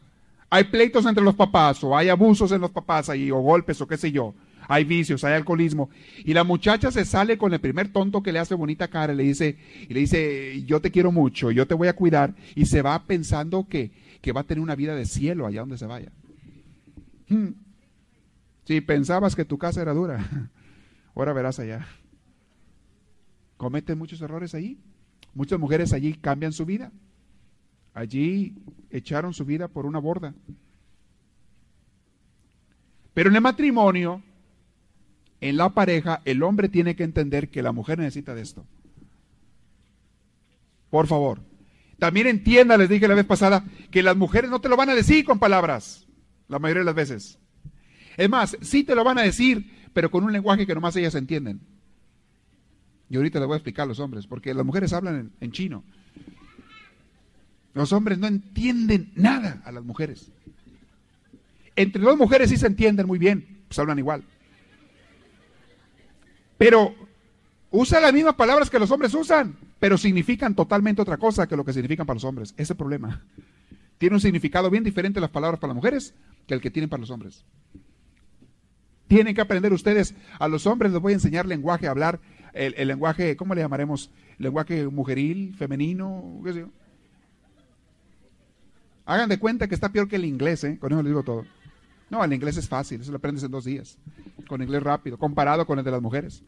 [0.48, 3.88] hay pleitos entre los papás, o hay abusos en los papás, ahí, o golpes, o
[3.88, 4.32] qué sé yo
[4.68, 5.90] hay vicios, hay alcoholismo.
[6.24, 9.16] Y la muchacha se sale con el primer tonto que le hace bonita cara y
[9.16, 9.56] le dice,
[9.88, 13.02] y le dice, yo te quiero mucho, yo te voy a cuidar, y se va
[13.04, 16.12] pensando que, que va a tener una vida de cielo allá donde se vaya.
[17.29, 17.50] Hmm.
[18.64, 20.50] Si pensabas que tu casa era dura,
[21.14, 21.87] ahora verás allá.
[23.57, 24.79] Cometen muchos errores allí.
[25.35, 26.92] Muchas mujeres allí cambian su vida.
[27.94, 28.55] Allí
[28.90, 30.35] echaron su vida por una borda.
[33.14, 34.22] Pero en el matrimonio
[35.40, 38.64] en la pareja, el hombre tiene que entender que la mujer necesita de esto.
[40.90, 41.40] Por favor.
[41.98, 44.94] También entienda, les dije la vez pasada, que las mujeres no te lo van a
[44.94, 46.06] decir con palabras,
[46.48, 47.38] la mayoría de las veces.
[48.16, 51.14] Es más, sí te lo van a decir, pero con un lenguaje que nomás ellas
[51.14, 51.61] entienden.
[53.09, 55.52] Y ahorita les voy a explicar a los hombres, porque las mujeres hablan en, en
[55.52, 55.85] chino.
[57.72, 60.30] Los hombres no entienden nada a las mujeres.
[61.76, 64.24] Entre dos mujeres sí se entienden muy bien, pues hablan igual.
[66.59, 66.94] Pero
[67.70, 71.64] usa las mismas palabras que los hombres usan, pero significan totalmente otra cosa que lo
[71.64, 72.54] que significan para los hombres.
[72.56, 73.24] Ese problema.
[73.98, 76.14] Tiene un significado bien diferente las palabras para las mujeres
[76.46, 77.44] que el que tienen para los hombres.
[79.08, 82.20] Tienen que aprender ustedes, a los hombres les voy a enseñar lenguaje, a hablar
[82.52, 84.10] el, lenguaje, ¿cómo le llamaremos?
[84.38, 86.68] Lenguaje mujeril, femenino, qué sé yo.
[89.04, 90.78] Hagan de cuenta que está peor que el inglés, ¿eh?
[90.78, 91.44] con eso les digo todo.
[92.10, 93.98] No, el inglés es fácil, eso lo aprendes en dos días,
[94.48, 96.42] con inglés rápido, comparado con el de las mujeres.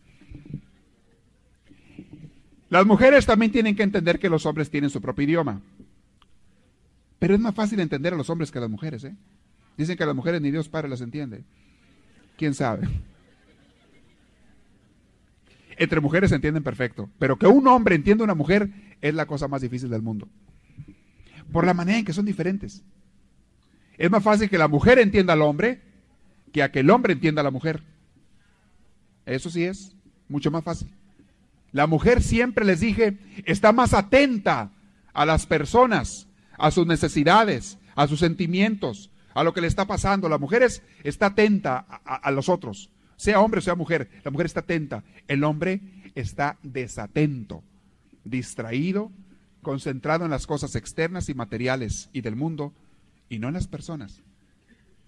[2.71, 5.61] Las mujeres también tienen que entender que los hombres tienen su propio idioma.
[7.19, 9.17] Pero es más fácil entender a los hombres que a las mujeres, ¿eh?
[9.77, 11.45] Dicen que a las mujeres ni Dios Padre las entiende.
[12.37, 12.89] ¿Quién sabe?
[15.77, 18.69] Entre mujeres se entienden perfecto, pero que un hombre entienda a una mujer
[19.01, 20.29] es la cosa más difícil del mundo.
[21.53, 22.83] Por la manera en que son diferentes.
[23.97, 25.81] Es más fácil que la mujer entienda al hombre
[26.53, 27.83] que a que el hombre entienda a la mujer.
[29.25, 29.95] Eso sí es
[30.29, 30.89] mucho más fácil.
[31.79, 34.73] La mujer siempre les dije, está más atenta
[35.13, 36.27] a las personas,
[36.59, 40.29] a sus necesidades, a sus sentimientos, a lo que le está pasando.
[40.29, 40.67] La mujer
[41.05, 44.11] está atenta a, a los otros, sea hombre o sea mujer.
[44.25, 45.05] La mujer está atenta.
[45.29, 45.81] El hombre
[46.17, 47.63] está desatento,
[48.25, 49.13] distraído,
[49.63, 52.75] concentrado en las cosas externas y materiales y del mundo
[53.29, 54.21] y no en las personas.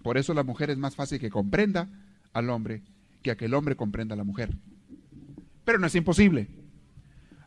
[0.03, 1.89] Por eso la mujer es más fácil que comprenda
[2.31, 2.81] al hombre
[3.23, 4.55] que a que el hombre comprenda a la mujer.
[5.65, 6.60] Pero no es imposible.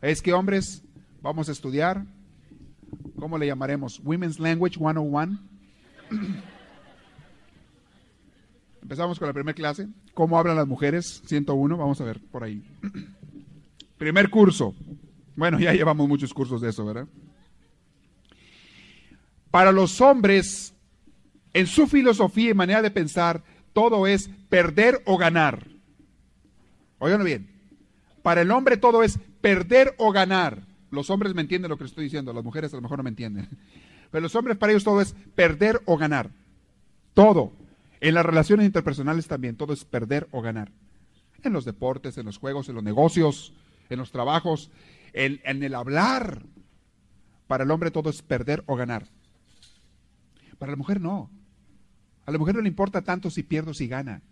[0.05, 0.83] Es que hombres,
[1.19, 2.05] vamos a estudiar,
[3.17, 3.99] ¿cómo le llamaremos?
[4.03, 5.39] Women's Language 101.
[8.83, 9.87] Empezamos con la primera clase.
[10.13, 11.23] ¿Cómo hablan las mujeres?
[11.25, 12.63] 101, vamos a ver por ahí.
[13.97, 14.75] Primer curso.
[15.35, 17.07] Bueno, ya llevamos muchos cursos de eso, ¿verdad?
[19.49, 20.75] Para los hombres,
[21.51, 25.65] en su filosofía y manera de pensar, todo es perder o ganar.
[26.99, 27.49] Oigan bien.
[28.21, 30.63] Para el hombre todo es perder o ganar.
[30.89, 33.11] Los hombres me entienden lo que estoy diciendo, las mujeres a lo mejor no me
[33.11, 33.47] entienden.
[34.11, 36.31] Pero los hombres para ellos todo es perder o ganar.
[37.13, 37.53] Todo.
[38.01, 40.71] En las relaciones interpersonales también, todo es perder o ganar.
[41.43, 43.53] En los deportes, en los juegos, en los negocios,
[43.91, 44.71] en los trabajos,
[45.13, 46.41] en, el hablar.
[47.45, 49.05] Para el hombre todo es perder o ganar.
[50.57, 51.29] Para la mujer no.
[52.25, 54.23] A la mujer no le importa tanto si pierdo o si gana.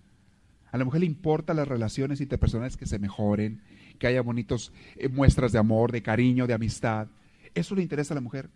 [0.72, 3.62] A la mujer le importa las relaciones interpersonales que se mejoren,
[4.00, 7.08] que haya bonitos eh, muestras de amor, de cariño, de amistad.
[7.54, 8.50] Eso le interesa a la mujer.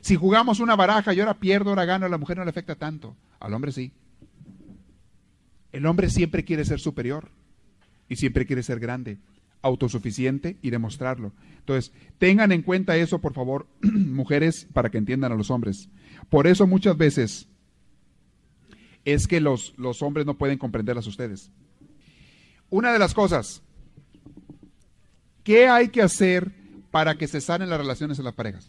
[0.00, 2.76] Si jugamos una baraja y ahora pierdo, ahora gano, a la mujer no le afecta
[2.76, 3.16] tanto.
[3.40, 3.92] Al hombre sí.
[5.72, 7.30] El hombre siempre quiere ser superior
[8.08, 9.18] y siempre quiere ser grande,
[9.60, 11.32] autosuficiente y demostrarlo.
[11.58, 15.88] Entonces, tengan en cuenta eso, por favor, mujeres, para que entiendan a los hombres.
[16.30, 17.48] Por eso muchas veces
[19.04, 21.50] es que los, los hombres no pueden comprenderlas ustedes.
[22.70, 23.62] Una de las cosas,
[25.48, 26.52] ¿qué hay que hacer
[26.90, 28.68] para que se sanen las relaciones en las parejas?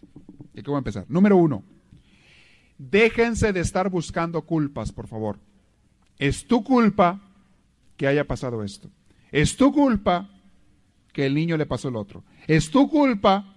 [0.54, 1.04] ¿Y qué voy a empezar?
[1.10, 1.62] Número uno,
[2.78, 5.40] déjense de estar buscando culpas, por favor.
[6.18, 7.20] Es tu culpa
[7.98, 8.90] que haya pasado esto.
[9.30, 10.30] Es tu culpa
[11.12, 12.24] que el niño le pasó el otro.
[12.48, 13.54] Es tu culpa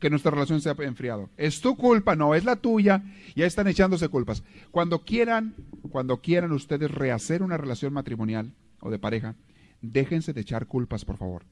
[0.00, 1.30] que nuestra relación se ha enfriado.
[1.36, 3.04] Es tu culpa, no, es la tuya.
[3.36, 4.42] Ya están echándose culpas.
[4.72, 5.54] Cuando quieran,
[5.92, 9.36] cuando quieran ustedes rehacer una relación matrimonial o de pareja,
[9.80, 11.44] déjense de echar culpas, por favor,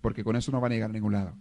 [0.00, 1.34] porque con eso no van a llegar a ningún lado.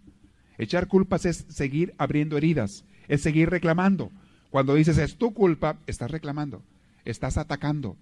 [0.57, 4.11] Echar culpas es seguir abriendo heridas, es seguir reclamando.
[4.49, 6.61] Cuando dices es tu culpa, estás reclamando,
[7.05, 7.95] estás atacando,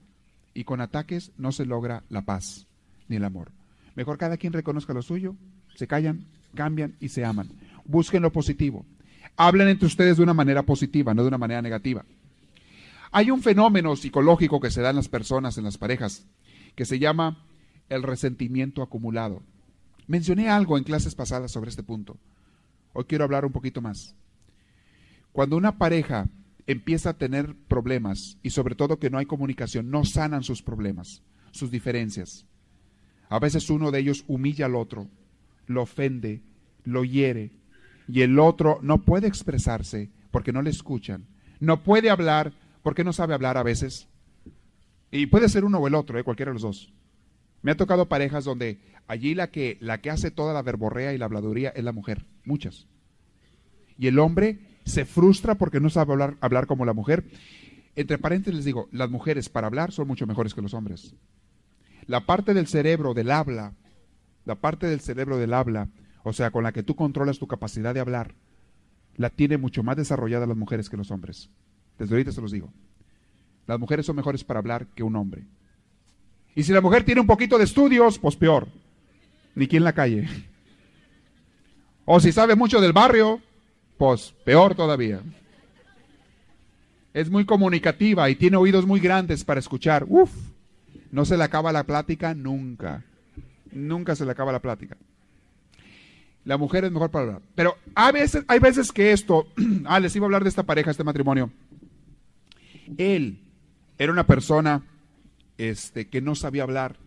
[0.54, 2.66] y con ataques no se logra la paz
[3.08, 3.52] ni el amor.
[3.96, 5.36] Mejor cada quien reconozca lo suyo,
[5.76, 7.50] se callan, cambian y se aman.
[7.86, 8.86] Busquen lo positivo.
[9.36, 12.06] Hablen entre ustedes de una manera positiva, no de una manera negativa.
[13.12, 16.26] Hay un fenómeno psicológico que se da en las personas, en las parejas,
[16.76, 17.46] que se llama
[17.90, 19.44] el resentimiento acumulado.
[20.08, 22.18] Mencioné algo en clases pasadas sobre este punto.
[22.94, 24.16] Hoy quiero hablar un poquito más.
[25.34, 26.30] Cuando una pareja
[26.66, 31.22] empieza a tener problemas y sobre todo que no hay comunicación, no sanan sus problemas,
[31.52, 32.46] sus diferencias.
[33.30, 35.10] A veces uno de ellos humilla al otro,
[35.66, 36.42] lo ofende,
[36.86, 37.52] lo hiere
[38.08, 41.26] y el otro no puede expresarse porque no le escuchan,
[41.60, 44.08] no puede hablar porque no sabe hablar a veces.
[45.12, 46.24] Y puede ser uno o el otro, ¿eh?
[46.24, 46.94] cualquiera de los dos.
[47.62, 51.18] Me ha tocado parejas donde allí la que, la que hace toda la verborrea y
[51.18, 52.88] la habladuría es la mujer, muchas.
[53.98, 57.26] Y el hombre se frustra porque no sabe hablar, hablar como la mujer.
[57.96, 61.16] Entre paréntesis les digo, las mujeres para hablar son mucho mejores que los hombres.
[62.06, 63.74] La parte del cerebro del habla,
[64.46, 65.90] la parte del cerebro del habla,
[66.24, 68.36] o sea, con la que tú controlas tu capacidad de hablar,
[69.16, 71.50] la tiene mucho más desarrollada las mujeres que los hombres.
[71.98, 72.72] Desde ahorita se los digo.
[73.66, 75.48] Las mujeres son mejores para hablar que un hombre.
[76.58, 78.68] Y si la mujer tiene un poquito de estudios, pues peor.
[79.54, 80.28] Ni quien en la calle.
[82.04, 83.40] O si sabe mucho del barrio,
[83.96, 85.22] pues peor todavía.
[87.14, 90.08] Es muy comunicativa y tiene oídos muy grandes para escuchar.
[90.10, 90.32] Uf,
[91.12, 93.04] no se le acaba la plática nunca.
[93.72, 94.98] Nunca se le acaba la plática.
[96.44, 97.42] La mujer es mejor para hablar.
[97.54, 99.46] Pero hay veces, hay veces que esto,
[99.86, 101.52] ah, les iba a hablar de esta pareja, este matrimonio.
[102.98, 103.38] Él
[104.00, 104.82] era una persona
[105.58, 106.98] este, que no sabía hablar.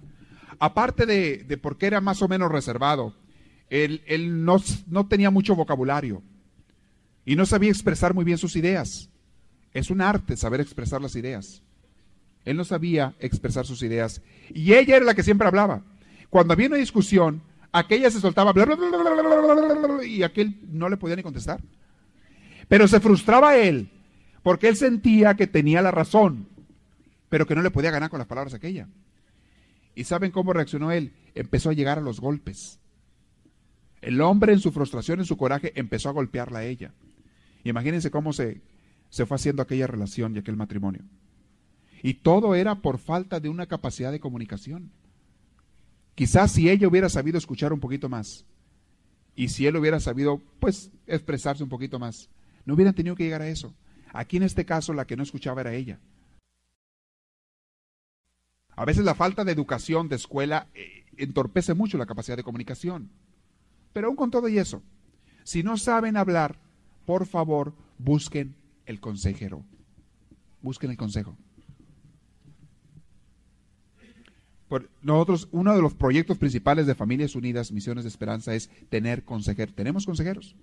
[0.59, 3.15] Aparte de, de porque era más o menos reservado,
[3.71, 4.57] él, él no,
[4.89, 6.23] no tenía mucho vocabulario
[7.25, 9.09] y no sabía expresar muy bien sus ideas.
[9.73, 11.63] Es un arte saber expresar las ideas.
[12.45, 15.83] Él no sabía expresar sus ideas y ella era la que siempre hablaba.
[16.29, 18.53] Cuando había una discusión, aquella se soltaba
[20.05, 21.61] y aquel no le podía ni contestar.
[22.69, 23.91] Pero se frustraba él
[24.43, 26.49] porque él sentía que tenía la razón,
[27.31, 28.89] pero que no le podía ganar con las palabras aquella.
[29.95, 31.15] ¿Y saben cómo reaccionó él?
[31.35, 32.79] Empezó a llegar a los golpes.
[34.03, 36.93] El hombre en su frustración, en su coraje, empezó a golpearla a ella.
[37.65, 38.61] Imagínense cómo se,
[39.09, 41.03] se fue haciendo aquella relación y aquel matrimonio.
[42.03, 44.91] Y todo era por falta de una capacidad de comunicación.
[46.15, 48.45] Quizás si ella hubiera sabido escuchar un poquito más
[49.37, 52.29] y si él hubiera sabido, pues, expresarse un poquito más,
[52.65, 53.75] no hubieran tenido que llegar a eso.
[54.13, 56.01] Aquí en este caso la que no escuchaba era ella.
[58.81, 63.11] A veces la falta de educación de escuela eh, entorpece mucho la capacidad de comunicación.
[63.93, 64.83] Pero aún con todo y eso,
[65.45, 66.57] si no saben hablar,
[67.05, 68.55] por favor, busquen
[68.87, 69.63] el consejero.
[70.63, 71.37] Busquen el consejo.
[74.67, 79.25] Por nosotros, uno de los proyectos principales de Familias Unidas, Misiones de Esperanza, es tener
[79.25, 79.75] consejeros.
[79.75, 80.57] Tenemos consejeros,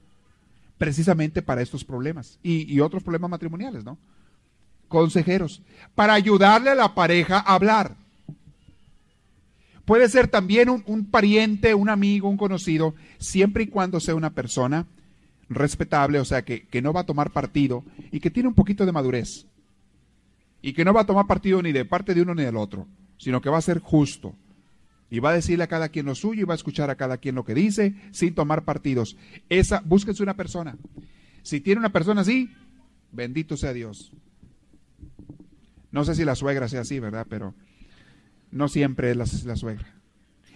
[0.79, 3.99] precisamente para estos problemas y, y otros problemas matrimoniales, ¿no?
[4.87, 5.61] Consejeros,
[5.93, 8.06] para ayudarle a la pareja a hablar.
[9.87, 14.85] Puede ser también un, pariente, un amigo, un conocido, siempre y cuando sea una persona
[15.47, 18.85] respetable, o sea, que, que no va a tomar partido y que tiene un poquito
[18.85, 19.45] de madurez.
[20.61, 22.85] Y que no va a tomar partido ni de parte de uno ni del otro,
[23.17, 24.35] sino que va a ser justo.
[25.09, 27.19] Y va a decirle a cada quien lo suyo y va a escuchar a cada
[27.19, 29.15] quien lo que dice sin tomar partidos.
[29.47, 30.75] Esa, búsquense una persona.
[31.43, 32.51] Si tiene una persona así,
[33.13, 34.11] bendito sea Dios.
[35.93, 37.25] No sé si la suegra sea así, ¿verdad?
[37.29, 37.53] Pero
[38.51, 39.85] no siempre es la, suegra.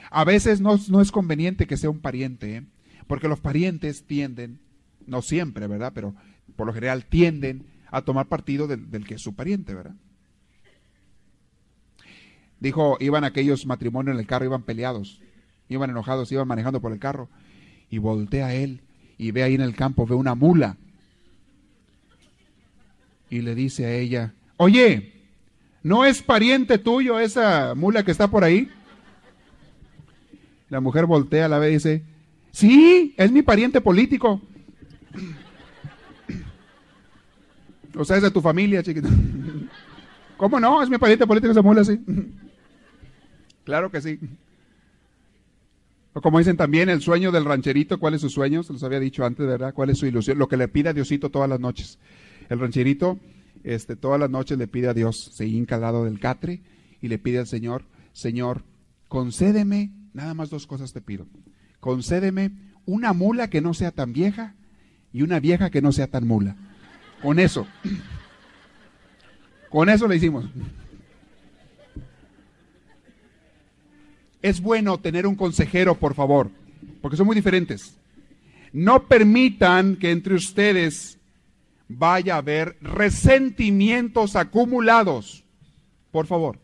[0.10, 2.64] A veces no, es conveniente que sea un pariente, ¿eh?
[3.08, 4.60] porque los parientes tienden,
[5.06, 5.92] no siempre, ¿verdad?
[5.94, 6.16] Pero
[6.56, 9.96] por lo general tienden a tomar partido del, del que es su pariente, ¿verdad?
[12.60, 15.22] Dijo, iban aquellos matrimonios en el carro, iban peleados,
[15.68, 17.30] iban enojados, iban manejando por el carro,
[17.90, 18.82] y voltea a él
[19.18, 20.78] y ve ahí en el campo, ve una mula,
[23.30, 25.21] y le dice a ella, oye,
[25.84, 28.70] ¿No es pariente tuyo esa mula que está por ahí?
[30.70, 32.04] La mujer voltea la vez y dice,
[32.52, 34.42] sí, es mi pariente político.
[37.94, 39.10] O sea, es de tu familia, chiquita.
[40.38, 40.82] ¿Cómo no?
[40.82, 42.00] Es mi pariente político esa mula, sí.
[43.66, 44.18] Claro que sí.
[46.14, 48.64] O como dicen también, el sueño del rancherito, ¿cuál es su sueño?
[48.64, 49.74] Se los había dicho antes, ¿verdad?
[49.74, 50.40] ¿Cuál es su ilusión?
[50.40, 52.00] Lo que le pide a Diosito todas las noches.
[52.50, 53.20] El rancherito
[53.64, 56.62] este, todas las noches le pide a Dios, se hinca al lado del catre
[57.02, 58.64] y le pide al Señor, Señor,
[59.08, 61.28] concédeme, nada más dos cosas te pido,
[61.80, 62.52] concédeme
[62.86, 64.56] una mula que no sea tan vieja
[65.14, 66.56] y una vieja que no sea tan mula.
[67.22, 67.68] Con eso,
[69.70, 70.46] con eso le hicimos.
[74.42, 76.50] Es bueno tener un consejero, por favor,
[77.02, 77.98] porque son muy diferentes.
[78.74, 81.20] No permitan que entre ustedes
[81.98, 85.44] vaya a haber resentimientos acumulados.
[86.12, 86.60] Por favor.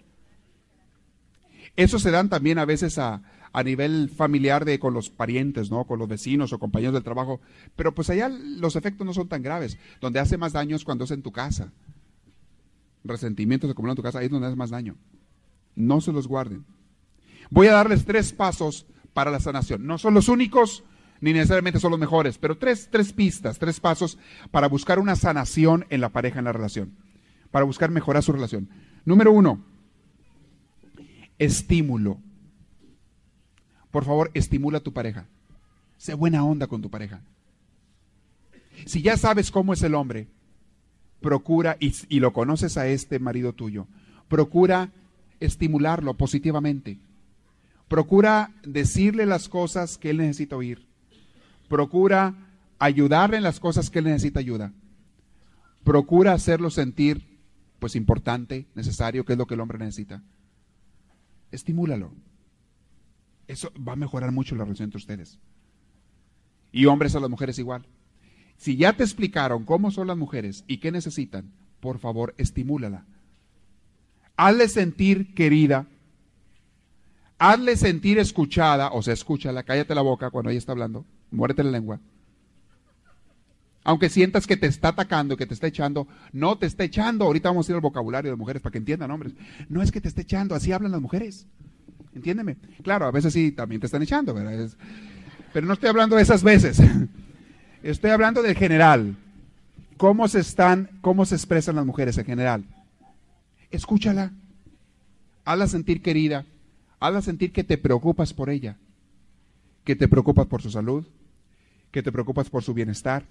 [1.76, 3.22] Eso se dan también a veces a,
[3.54, 5.86] a nivel familiar de con los parientes, ¿no?
[5.86, 7.40] Con los vecinos o compañeros del trabajo.
[7.76, 9.78] Pero pues allá los efectos no son tan graves.
[10.02, 11.72] Donde hace más daño es cuando es en tu casa.
[13.04, 14.96] Resentimientos acumulados en tu casa, ahí es donde hace más daño.
[15.76, 16.66] No se los guarden.
[17.50, 19.86] Voy a darles tres pasos para la sanación.
[19.86, 20.84] No son los únicos,
[21.22, 24.18] ni necesariamente son los mejores, pero tres, tres pistas, tres pasos
[24.52, 26.96] para buscar una sanación en la pareja, en la relación,
[27.52, 28.70] para buscar mejorar su relación.
[29.06, 29.64] Número uno,
[31.40, 32.20] estímulo.
[33.92, 35.28] Por favor, estimula a tu pareja.
[35.98, 37.22] Sé buena onda con tu pareja.
[38.86, 40.28] Si ya sabes cómo es el hombre,
[41.20, 43.88] procura, y, y lo conoces a este marido tuyo,
[44.28, 44.92] procura
[45.40, 47.00] estimularlo positivamente.
[47.88, 50.87] Procura decirle las cosas que él necesita oír
[51.68, 52.36] procura
[52.80, 54.74] ayudarle en las cosas que él necesita ayuda.
[55.84, 57.40] Procura hacerlo sentir,
[57.80, 60.24] pues, importante, necesario, que es lo que el hombre necesita.
[61.52, 62.12] Estimúlalo.
[63.48, 65.40] Eso va a mejorar mucho la relación entre ustedes.
[66.72, 67.86] Y hombres a las mujeres igual.
[68.58, 73.06] Si ya te explicaron cómo son las mujeres y qué necesitan, por favor, estimúlala.
[74.36, 75.88] Hazle sentir querida.
[77.40, 81.72] Hazle sentir escuchada, o sea, escúchala, cállate la boca cuando ella está hablando muérete la
[81.72, 82.00] lengua.
[83.84, 87.24] Aunque sientas que te está atacando, que te está echando, no te está echando.
[87.24, 89.34] Ahorita vamos a ir al vocabulario de mujeres para que entiendan, hombres.
[89.70, 91.48] No es que te esté echando, así hablan las mujeres.
[92.14, 92.58] Entiéndeme.
[92.84, 94.70] Claro, a veces sí también te están echando, ¿verdad?
[95.54, 96.82] pero no estoy hablando de esas veces.
[97.84, 99.16] Estoy hablando del general.
[99.96, 102.66] ¿Cómo se están, cómo se expresan las mujeres en general?
[103.72, 104.34] Escúchala.
[105.46, 106.46] Hazla sentir querida.
[107.00, 108.76] Hazla sentir que te preocupas por ella
[109.88, 111.08] que te preocupas por su salud,
[111.92, 113.26] que te preocupas por su bienestar.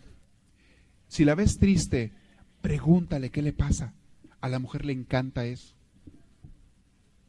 [1.07, 2.14] Si la ves triste,
[2.62, 3.92] pregúntale qué le pasa.
[4.40, 5.74] A la mujer le encanta eso.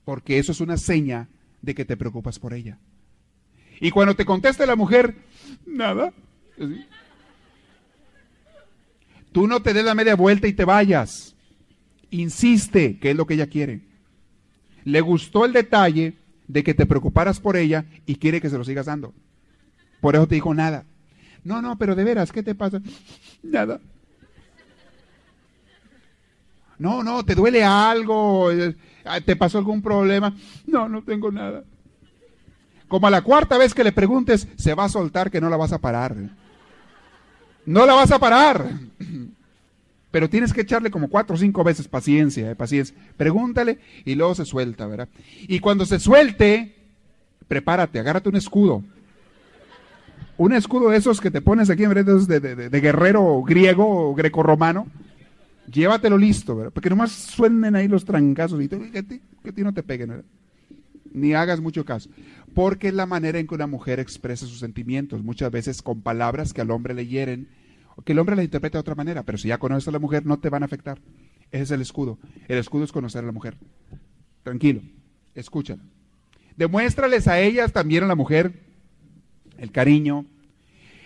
[0.05, 1.27] Porque eso es una seña
[1.61, 2.79] de que te preocupas por ella.
[3.81, 5.17] Y cuando te conteste la mujer,
[5.65, 6.13] nada.
[9.33, 11.35] Tú no te des la media vuelta y te vayas.
[12.11, 13.81] Insiste, que es lo que ella quiere.
[14.85, 16.15] Le gustó el detalle,
[16.47, 19.13] de que te preocuparas por ella y quiere que se lo sigas dando.
[20.01, 20.85] Por eso te dijo nada.
[21.43, 22.81] No, no, pero de veras, ¿qué te pasa?
[23.43, 23.79] Nada.
[26.79, 28.75] No, no, te duele algo, eh,
[29.25, 30.33] te pasó algún problema.
[30.67, 31.63] No, no tengo nada.
[32.87, 35.57] Como a la cuarta vez que le preguntes, se va a soltar que no la
[35.57, 36.15] vas a parar.
[37.65, 38.69] No la vas a parar.
[40.11, 42.95] Pero tienes que echarle como cuatro o cinco veces paciencia, eh, paciencia.
[43.17, 45.09] Pregúntale y luego se suelta, ¿verdad?
[45.47, 46.75] Y cuando se suelte,
[47.47, 48.83] prepárate, agárrate un escudo.
[50.37, 54.09] Un escudo de esos que te pones aquí en vez de, de, de, guerrero griego
[54.09, 54.87] o greco-romano.
[55.71, 56.71] Llévatelo listo, ¿verdad?
[56.71, 58.91] Porque nomás suenen ahí los trancazos y que,
[59.43, 60.25] que a ti no te peguen, ¿verdad?
[61.11, 62.09] Ni hagas mucho caso.
[62.53, 66.53] Porque es la manera en que una mujer expresa sus sentimientos, muchas veces con palabras
[66.53, 67.47] que al hombre le hieren
[68.03, 70.25] que el hombre la interprete de otra manera, pero si ya conoces a la mujer
[70.25, 70.99] no te van a afectar.
[71.51, 72.19] Ese es el escudo.
[72.47, 73.57] El escudo es conocer a la mujer.
[74.43, 74.81] Tranquilo,
[75.33, 75.83] escúchala.
[76.55, 78.67] Demuéstrales a ellas también a la mujer
[79.57, 80.25] el cariño,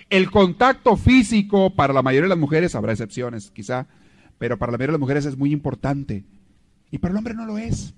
[0.09, 3.87] el contacto físico para la mayoría de las mujeres, habrá excepciones quizá,
[4.37, 6.25] pero para la mayoría de las mujeres es muy importante.
[6.91, 7.93] Y para el hombre no lo es,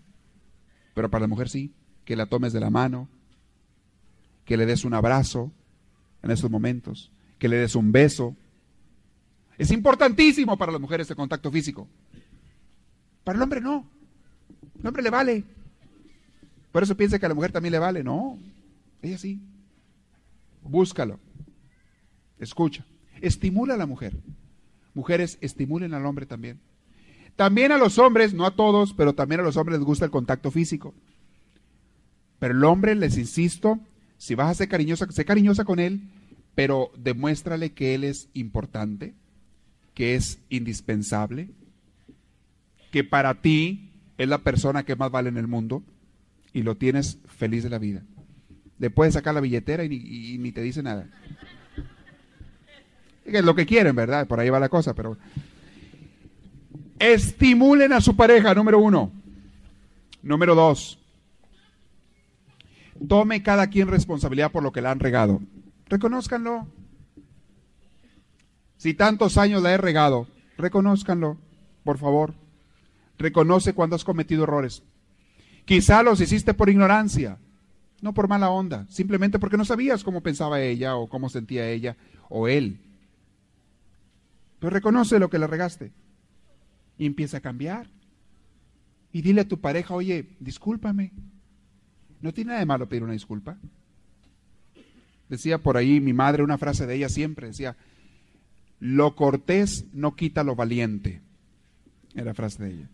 [0.93, 1.73] pero para la mujer sí,
[2.05, 3.09] que la tomes de la mano,
[4.45, 5.51] que le des un abrazo
[6.21, 8.35] en esos momentos, que le des un beso,
[9.57, 11.87] es importantísimo para las mujeres el contacto físico.
[13.23, 13.85] Para el hombre no.
[14.79, 15.43] El hombre le vale.
[16.71, 18.03] Por eso piensa que a la mujer también le vale.
[18.03, 18.37] No,
[19.01, 19.39] ella sí.
[20.63, 21.19] Búscalo.
[22.39, 22.85] Escucha.
[23.21, 24.17] Estimula a la mujer.
[24.93, 26.59] Mujeres, estimulen al hombre también.
[27.35, 30.11] También a los hombres, no a todos, pero también a los hombres les gusta el
[30.11, 30.93] contacto físico.
[32.39, 33.79] Pero el hombre, les insisto,
[34.17, 36.01] si vas a ser cariñosa, sé cariñosa con él,
[36.53, 39.15] pero demuéstrale que él es importante,
[39.93, 41.49] que es indispensable,
[42.91, 45.83] que para ti es la persona que más vale en el mundo
[46.53, 48.03] y lo tienes feliz de la vida.
[48.79, 51.07] Le puedes sacar la billetera y ni, te dice nada.
[53.25, 54.27] Es lo que quieren, ¿verdad?
[54.27, 55.17] Por ahí va la cosa, pero...
[56.99, 59.11] Estimulen a su pareja, número uno.
[60.21, 60.99] Número dos.
[63.07, 65.41] Tome cada quien responsabilidad por lo que le han regado.
[65.87, 66.67] Reconózcanlo.
[68.83, 70.27] Si tantos años la he regado,
[70.57, 71.37] reconózcanlo,
[71.85, 72.33] por favor.
[73.17, 74.83] Reconoce cuando has cometido errores.
[75.63, 77.37] Quizá los hiciste por ignorancia,
[78.01, 81.95] no por mala onda, simplemente porque no sabías cómo pensaba ella o cómo sentía ella
[82.27, 82.81] o él.
[84.59, 85.93] Pero reconoce lo que le regaste
[86.97, 87.87] y empieza a cambiar.
[89.13, 91.13] Y dile a tu pareja, oye, discúlpame.
[92.19, 93.57] No tiene nada de malo pedir una disculpa.
[95.29, 97.77] Decía por ahí mi madre una frase de ella siempre, decía,
[98.83, 101.21] lo cortés no quita lo valiente.
[102.15, 102.89] Era frase de ella.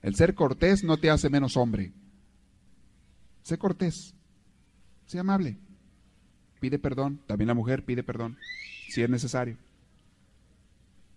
[0.00, 1.92] El ser cortés no te hace menos hombre.
[3.42, 4.14] Sé cortés.
[5.04, 5.58] Sé amable.
[6.58, 7.20] Pide perdón.
[7.26, 8.38] También la mujer pide perdón,
[8.88, 9.58] si es necesario.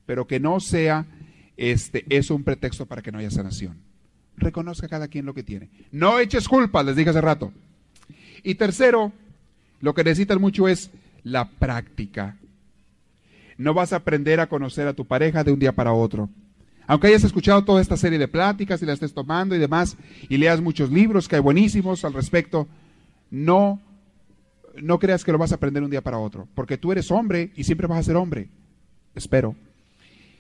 [0.05, 1.05] Pero que no sea
[1.55, 3.78] este, eso un pretexto para que no haya sanación.
[4.36, 5.70] Reconozca cada quien lo que tiene.
[5.93, 7.53] No eches culpa, les dije hace rato.
[8.43, 9.13] Y tercero,
[9.80, 10.91] lo que necesitan mucho es
[11.24, 12.36] la práctica
[13.60, 16.30] no vas a aprender a conocer a tu pareja de un día para otro.
[16.88, 19.97] Aunque hayas escuchado toda esta serie de pláticas y la estés tomando y demás,
[20.30, 22.70] y leas muchos libros que hay buenísimos al respecto,
[23.30, 23.82] no,
[24.82, 27.51] no creas que lo vas a aprender un día para otro, porque tú eres hombre
[27.53, 28.47] y siempre vas a ser hombre,
[29.14, 29.55] espero.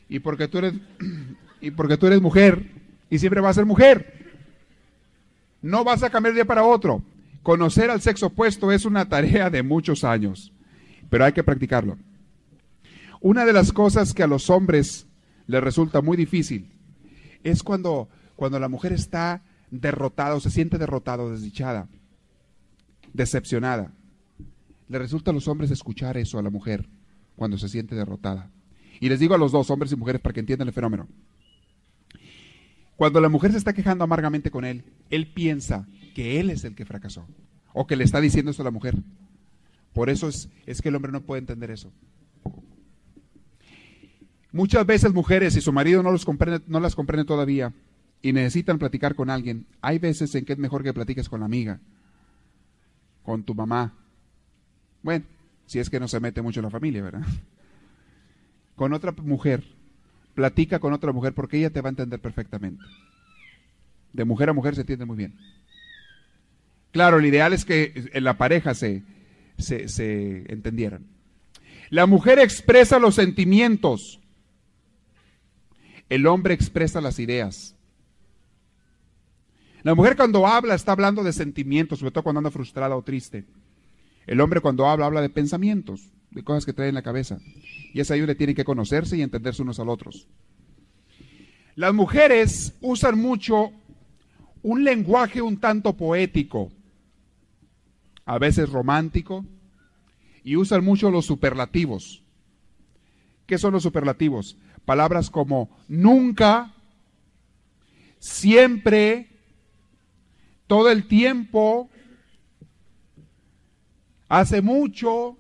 [0.07, 0.75] Y porque tú eres,
[1.61, 2.71] y porque tú eres mujer
[3.09, 4.31] y siempre vas a ser mujer.
[5.61, 7.03] No vas a cambiar de día para otro.
[7.43, 10.53] Conocer al sexo opuesto es una tarea de muchos años,
[11.09, 11.97] pero hay que practicarlo.
[13.21, 15.07] Una de las cosas que a los hombres
[15.47, 16.71] les resulta muy difícil
[17.43, 21.87] es cuando, cuando la mujer está derrotada o se siente derrotada desdichada,
[23.13, 23.91] decepcionada.
[24.87, 26.87] Le resulta a los hombres escuchar eso a la mujer
[27.35, 28.49] cuando se siente derrotada.
[28.99, 31.07] Y les digo a los dos, hombres y mujeres, para que entiendan el fenómeno.
[32.95, 36.75] Cuando la mujer se está quejando amargamente con él, él piensa que él es el
[36.75, 37.25] que fracasó
[37.73, 38.95] o que le está diciendo eso a la mujer.
[39.93, 41.93] Por eso es, es que el hombre no puede entender eso.
[44.51, 47.73] Muchas veces mujeres, y su marido no, los comprende, no las comprende todavía
[48.21, 51.45] y necesitan platicar con alguien, hay veces en que es mejor que platiques con la
[51.45, 51.79] amiga,
[53.23, 53.93] con tu mamá.
[55.03, 55.25] Bueno,
[55.65, 57.21] si es que no se mete mucho en la familia, ¿verdad?
[58.75, 59.63] Con otra mujer,
[60.33, 62.83] platica con otra mujer porque ella te va a entender perfectamente.
[64.13, 65.35] De mujer a mujer se entiende muy bien.
[66.91, 69.03] Claro, el ideal es que en la pareja se,
[69.57, 71.05] se entendieran.
[71.89, 74.19] La mujer expresa los sentimientos
[76.09, 77.75] el hombre expresa las ideas.
[79.83, 83.45] La mujer cuando habla está hablando de sentimientos, sobre todo cuando anda frustrada o triste.
[84.27, 87.39] El hombre cuando habla habla de pensamientos, de cosas que trae en la cabeza.
[87.93, 90.27] Y es ahí donde tienen que conocerse y entenderse unos al otros.
[91.75, 93.71] Las mujeres usan mucho
[94.61, 96.71] un lenguaje un tanto poético,
[98.25, 99.45] a veces romántico,
[100.43, 102.21] y usan mucho los superlativos.
[103.45, 104.57] ¿Qué son los superlativos?
[104.89, 106.73] Palabras como nunca,
[108.17, 109.29] siempre,
[110.65, 111.91] todo el tiempo,
[114.29, 115.37] hace mucho,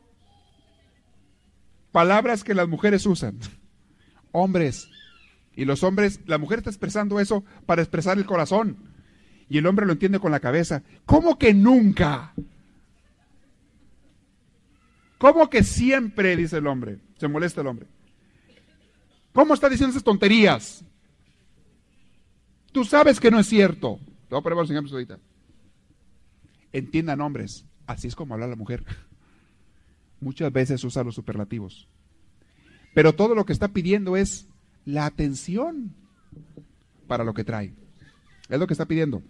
[1.91, 3.39] palabras que las mujeres usan.
[4.31, 4.87] Hombres.
[5.55, 8.77] Y los hombres, la mujer está expresando eso para expresar el corazón.
[9.49, 10.83] Y el hombre lo entiende con la cabeza.
[11.07, 12.35] ¿Cómo que nunca?
[15.17, 16.35] ¿Cómo que siempre?
[16.35, 16.99] Dice el hombre.
[17.17, 17.87] Se molesta el hombre.
[19.33, 20.83] ¿Cómo está diciendo esas tonterías?
[22.71, 23.99] Tú sabes que no es cierto.
[24.27, 25.19] Te voy a poner los ejemplos ahorita.
[26.71, 27.65] Entiendan hombres.
[27.87, 28.83] Así es como habla la mujer.
[30.19, 31.87] Muchas veces usa los superlativos.
[32.93, 34.47] Pero todo lo que está pidiendo es
[34.85, 35.93] la atención
[37.07, 37.73] para lo que trae.
[38.49, 39.21] Es lo que está pidiendo.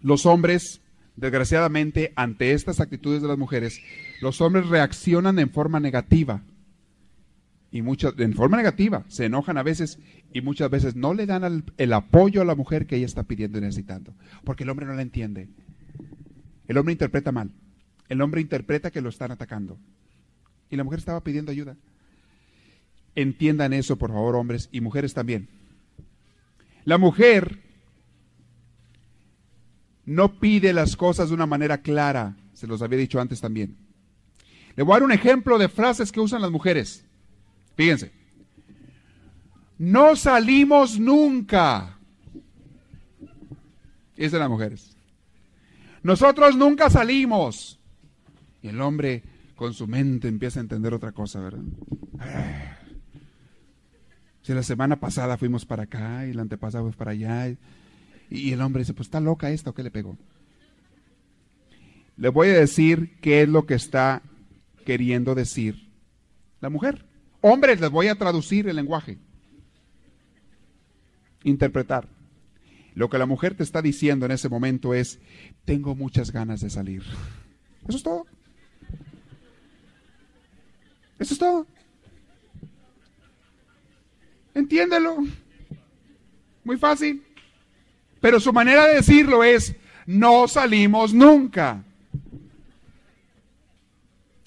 [0.00, 0.80] Los hombres,
[1.16, 3.80] desgraciadamente, ante estas actitudes de las mujeres,
[4.20, 6.42] los hombres reaccionan en forma negativa.
[7.72, 9.98] Y muchas, en forma negativa, se enojan a veces
[10.30, 13.56] y muchas veces no le dan el, apoyo a la mujer que ella está pidiendo
[13.56, 14.14] y necesitando.
[14.44, 15.48] Porque el hombre no la entiende.
[16.68, 17.50] El hombre interpreta mal.
[18.10, 19.78] El hombre interpreta que lo están atacando.
[20.68, 21.76] Y la mujer estaba pidiendo ayuda.
[23.14, 25.48] Entiendan eso, por favor, hombres y mujeres también.
[26.84, 27.58] La mujer
[30.04, 33.78] no pide las cosas de una manera clara, se los había dicho antes también.
[34.76, 37.06] Le voy a dar un ejemplo de frases que usan las mujeres.
[37.76, 38.12] Fíjense.
[39.78, 41.98] No salimos nunca.
[44.16, 44.96] Es de las mujeres.
[46.02, 47.78] Nosotros nunca salimos.
[48.62, 49.22] Y el hombre
[49.56, 51.62] con su mente empieza a entender otra cosa, ¿verdad?
[54.42, 57.56] Si la semana pasada fuimos para acá y la antepasada fue para allá.
[58.28, 60.18] Y, el hombre dice, pues está loca esta o qué le pegó.
[62.16, 64.22] Le voy a decir qué es lo que está
[64.84, 65.88] queriendo decir
[66.60, 67.06] la mujer.
[67.42, 69.18] Hombres, les voy a traducir el lenguaje.
[71.42, 72.08] Interpretar.
[72.94, 75.18] Lo que la mujer te está diciendo en ese momento es,
[75.64, 77.02] tengo muchas ganas de salir.
[77.88, 78.26] Eso es todo.
[81.18, 81.66] Eso es todo.
[84.54, 85.16] Entiéndelo.
[86.62, 87.24] Muy fácil.
[88.20, 89.74] Pero su manera de decirlo es,
[90.06, 91.82] no salimos nunca.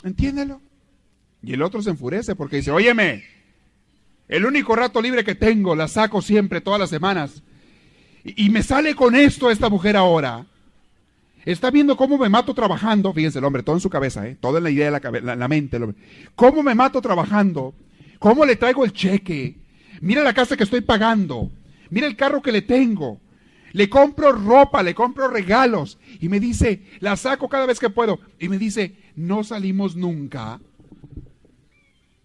[0.01, 0.61] Entiéndelo.
[1.45, 3.23] Y el otro se enfurece porque dice, óyeme,
[4.27, 7.43] el único rato libre que tengo la saco siempre, todas las semanas.
[8.23, 10.47] Y, me sale con esto esta mujer ahora.
[11.45, 13.13] Está viendo cómo me mato trabajando.
[13.13, 14.35] Fíjense, el hombre, todo en su cabeza, ¿eh?
[14.39, 15.79] todo en la idea de la, la, mente.
[16.33, 17.75] ¿Cómo me mato trabajando?
[18.17, 19.55] ¿Cómo le traigo el cheque?
[20.01, 21.51] Mira la casa que estoy pagando.
[21.91, 23.19] Mira el carro que le tengo.
[23.73, 25.99] Le compro ropa, le compro regalos.
[26.19, 28.19] Y me dice, la saco cada vez que puedo.
[28.39, 30.59] Y me dice, no salimos nunca.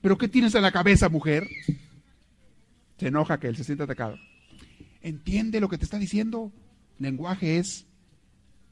[0.01, 1.46] ¿Pero qué tienes en la cabeza, mujer?
[2.98, 4.16] Se enoja que él se siente atacado.
[5.03, 6.53] Entiende lo que te está diciendo.
[6.98, 7.86] Lenguaje es,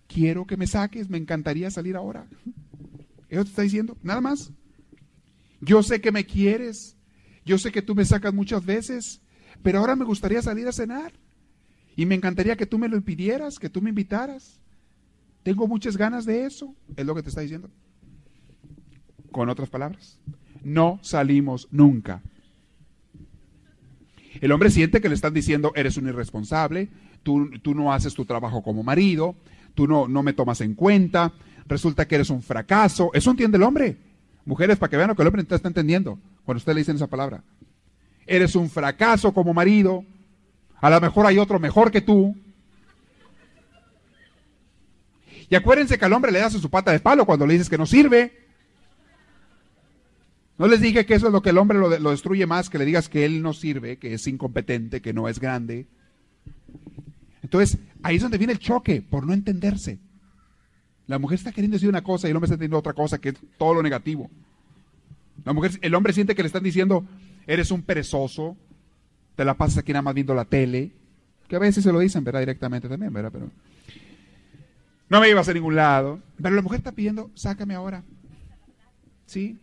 [0.07, 2.27] quiero que me saques, me encantaría salir ahora.
[3.29, 4.51] Eso te está diciendo, nada más.
[5.61, 6.97] Yo sé que me quieres,
[7.45, 9.21] yo sé que tú me sacas muchas veces,
[9.63, 11.13] pero ahora me gustaría salir a cenar.
[11.97, 14.61] Y me encantaría que tú me lo impidieras, que tú me invitaras.
[15.43, 17.71] Tengo muchas ganas de eso, es lo que te está diciendo.
[19.33, 20.19] Con otras palabras,
[20.63, 22.23] no salimos nunca.
[24.41, 26.89] El hombre siente que le están diciendo, eres un irresponsable,
[27.23, 29.35] tú, tú no haces tu trabajo como marido,
[29.75, 31.33] tú no, no me tomas en cuenta,
[31.67, 33.11] resulta que eres un fracaso.
[33.15, 33.97] Eso entiende el hombre.
[34.45, 37.07] Mujeres, para que vean lo que el hombre está entendiendo cuando usted le dicen esa
[37.07, 37.43] palabra.
[38.27, 40.05] Eres un fracaso como marido,
[40.81, 42.37] a lo mejor hay otro mejor que tú.
[45.51, 47.79] Y acuérdense que al hombre le das su pata de palo cuando le dices que
[47.79, 48.48] no sirve.
[50.59, 52.85] No les dije que eso es lo que el hombre lo, destruye más, que le
[52.85, 55.87] digas que él no sirve, que es incompetente, que no es grande.
[57.43, 60.01] Entonces, ahí es donde viene el choque, por no entenderse.
[61.07, 63.31] La mujer está queriendo decir una cosa y el hombre está diciendo otra cosa, que
[63.31, 64.29] es todo lo negativo.
[65.45, 67.07] La mujer, el hombre siente que le están diciendo,
[67.47, 68.57] eres un perezoso,
[69.37, 70.91] te la pasas aquí nada más viendo la tele,
[71.47, 72.41] que a veces se lo dicen, ¿verdad?
[72.41, 73.31] Directamente también, ¿verdad?
[73.33, 73.49] Pero
[75.09, 76.21] no me ibas a ningún lado.
[76.43, 78.03] Pero la mujer está pidiendo, sácame ahora.
[79.25, 79.57] ¿Sí?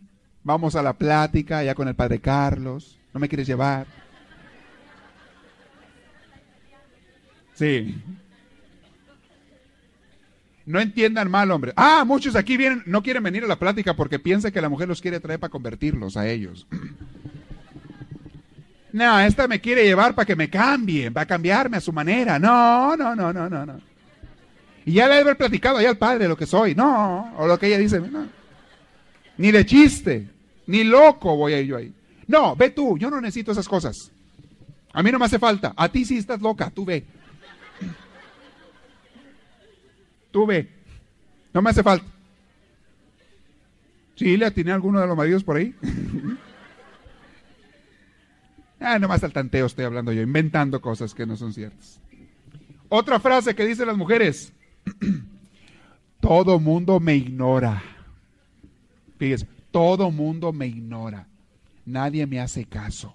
[0.46, 2.96] Vamos a la plática ya con el padre Carlos.
[3.12, 3.84] ¿No me quieres llevar?
[7.54, 8.00] Sí.
[10.64, 11.72] No entiendan mal, hombre.
[11.74, 14.86] Ah, muchos aquí vienen, no quieren venir a la plática porque piensan que la mujer
[14.86, 16.66] los quiere traer para convertirlos a ellos.
[18.92, 22.38] No, esta me quiere llevar para que me cambie, va a cambiarme a su manera.
[22.38, 23.78] No, no, no, no, no, no.
[24.86, 26.74] Y ya le debe haber platicado allá al padre lo que soy.
[26.74, 28.00] No, o lo que ella dice.
[29.36, 30.30] Ni de chiste,
[30.66, 31.92] ni loco voy a ir yo ahí.
[32.26, 34.10] No, ve tú, yo no necesito esas cosas.
[34.92, 35.74] A mí no me hace falta.
[35.76, 37.04] A ti sí estás loca, tú ve.
[40.30, 40.68] Tú ve.
[41.52, 42.06] No me hace falta.
[44.16, 45.74] ¿Sí le atiné a alguno de los maridos por ahí?
[48.80, 52.00] ah, nomás al tanteo estoy hablando yo, inventando cosas que no son ciertas.
[52.88, 54.52] Otra frase que dicen las mujeres.
[56.20, 57.82] todo mundo me ignora.
[59.18, 59.46] Fíjese,
[59.76, 61.28] todo mundo me ignora.
[61.84, 63.14] Nadie me hace caso.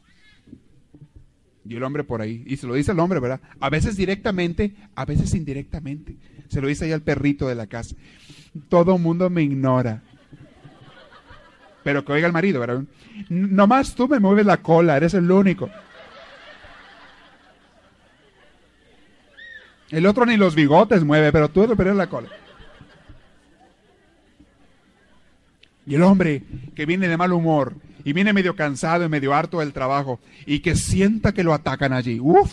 [1.65, 2.43] Y el hombre por ahí.
[2.45, 3.41] Y se lo dice el hombre, ¿verdad?
[3.59, 6.17] A veces directamente, a veces indirectamente.
[6.49, 7.95] Se lo dice ahí al perrito de la casa.
[8.69, 10.03] Todo mundo me ignora.
[11.83, 12.83] Pero que oiga el marido, ¿verdad?
[13.27, 15.67] Nomás tú me mueves la cola, eres el único.
[19.89, 22.29] El otro ni los bigotes mueve, pero tú eres la cola.
[25.85, 26.43] Y el hombre
[26.75, 30.59] que viene de mal humor y viene medio cansado y medio harto del trabajo y
[30.59, 32.19] que sienta que lo atacan allí.
[32.19, 32.51] Uf.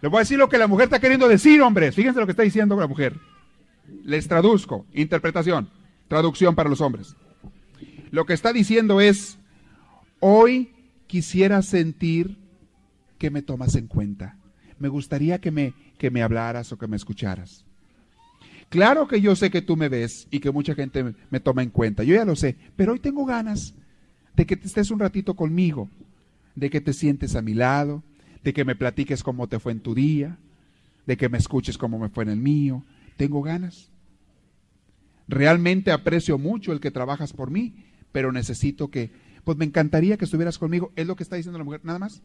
[0.00, 1.94] Le voy a decir lo que la mujer está queriendo decir, hombres.
[1.94, 3.14] Fíjense lo que está diciendo la mujer.
[4.04, 4.86] Les traduzco.
[4.94, 5.68] Interpretación.
[6.06, 7.16] Traducción para los hombres.
[8.10, 9.38] Lo que está diciendo es,
[10.20, 10.72] hoy
[11.06, 12.38] quisiera sentir
[13.18, 14.36] que me tomas en cuenta.
[14.78, 17.64] Me gustaría que me, que me hablaras o que me escucharas.
[18.68, 21.70] Claro que yo sé que tú me ves y que mucha gente me, toma en
[21.70, 23.74] cuenta, yo ya lo sé, pero hoy tengo ganas
[24.36, 25.88] de que te estés un ratito conmigo,
[26.54, 28.02] de que te sientes a mi lado,
[28.44, 30.36] de que me platiques cómo te fue en tu día,
[31.06, 32.84] de que me escuches cómo me fue en el mío.
[33.16, 33.90] Tengo ganas.
[35.26, 39.10] Realmente aprecio mucho el que trabajas por mí, pero necesito que,
[39.44, 40.92] pues me encantaría que estuvieras conmigo.
[40.94, 42.22] Es lo que está diciendo la mujer, nada más.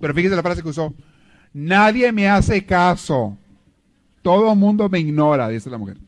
[0.00, 0.94] Pero fíjese la frase que usó.
[1.52, 3.36] Nadie me hace caso.
[4.26, 5.98] Todo el mundo me ignora, dice la mujer.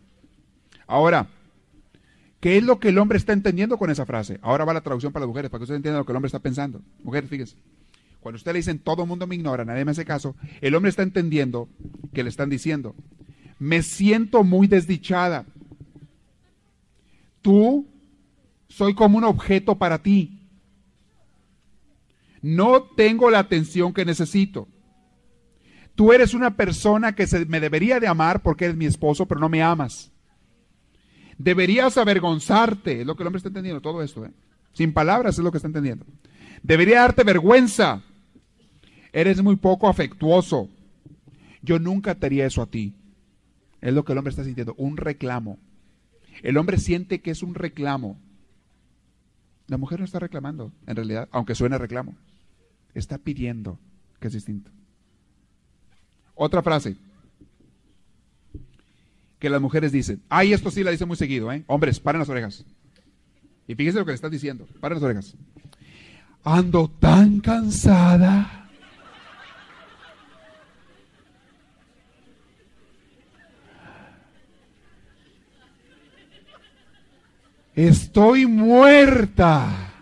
[0.89, 1.29] Ahora,
[2.41, 4.41] ¿qué es lo que el hombre está entendiendo con esa frase?
[4.43, 6.27] Ahora va la traducción para las mujeres, para que ustedes entiendan lo que el hombre
[6.27, 6.83] está pensando.
[7.05, 7.55] Mujeres, fíjense.
[8.19, 10.91] Cuando usted le dicen todo el mundo me ignora, nadie me hace caso, el hombre
[10.91, 11.69] está entendiendo
[12.13, 12.97] que le están diciendo,
[13.61, 15.47] me siento muy desdichada.
[17.41, 17.87] Tú
[18.67, 20.41] soy como un objeto para ti.
[22.43, 24.67] No tengo la atención que necesito.
[25.99, 29.41] Tú eres una persona que se, me debería de amar porque eres mi esposo, pero
[29.41, 30.13] no me amas.
[31.39, 34.25] Deberías avergonzarte, es lo que el hombre está entendiendo, todo esto.
[34.25, 34.31] ¿eh?
[34.73, 36.07] Sin palabras es lo que está entendiendo.
[36.63, 38.05] Debería darte vergüenza.
[39.13, 40.69] Eres muy poco afectuoso.
[41.63, 42.95] Yo nunca te haría eso a ti.
[43.81, 45.59] Es lo que el hombre está sintiendo, un reclamo.
[46.45, 48.21] El hombre siente que es un reclamo.
[49.67, 52.15] La mujer no está reclamando, en realidad, aunque suene reclamo.
[52.95, 53.81] Está pidiendo,
[54.21, 54.78] que es distinto.
[56.41, 56.95] Otra frase
[59.41, 60.23] que las mujeres dicen.
[60.29, 61.65] Ay, esto sí la dicen muy seguido, ¿eh?
[61.67, 62.65] Hombres, paren las orejas.
[63.67, 64.67] Y fíjense lo que le están diciendo.
[64.81, 65.35] Paren las orejas.
[66.45, 68.71] Ando tan cansada.
[77.75, 79.93] Estoy muerta.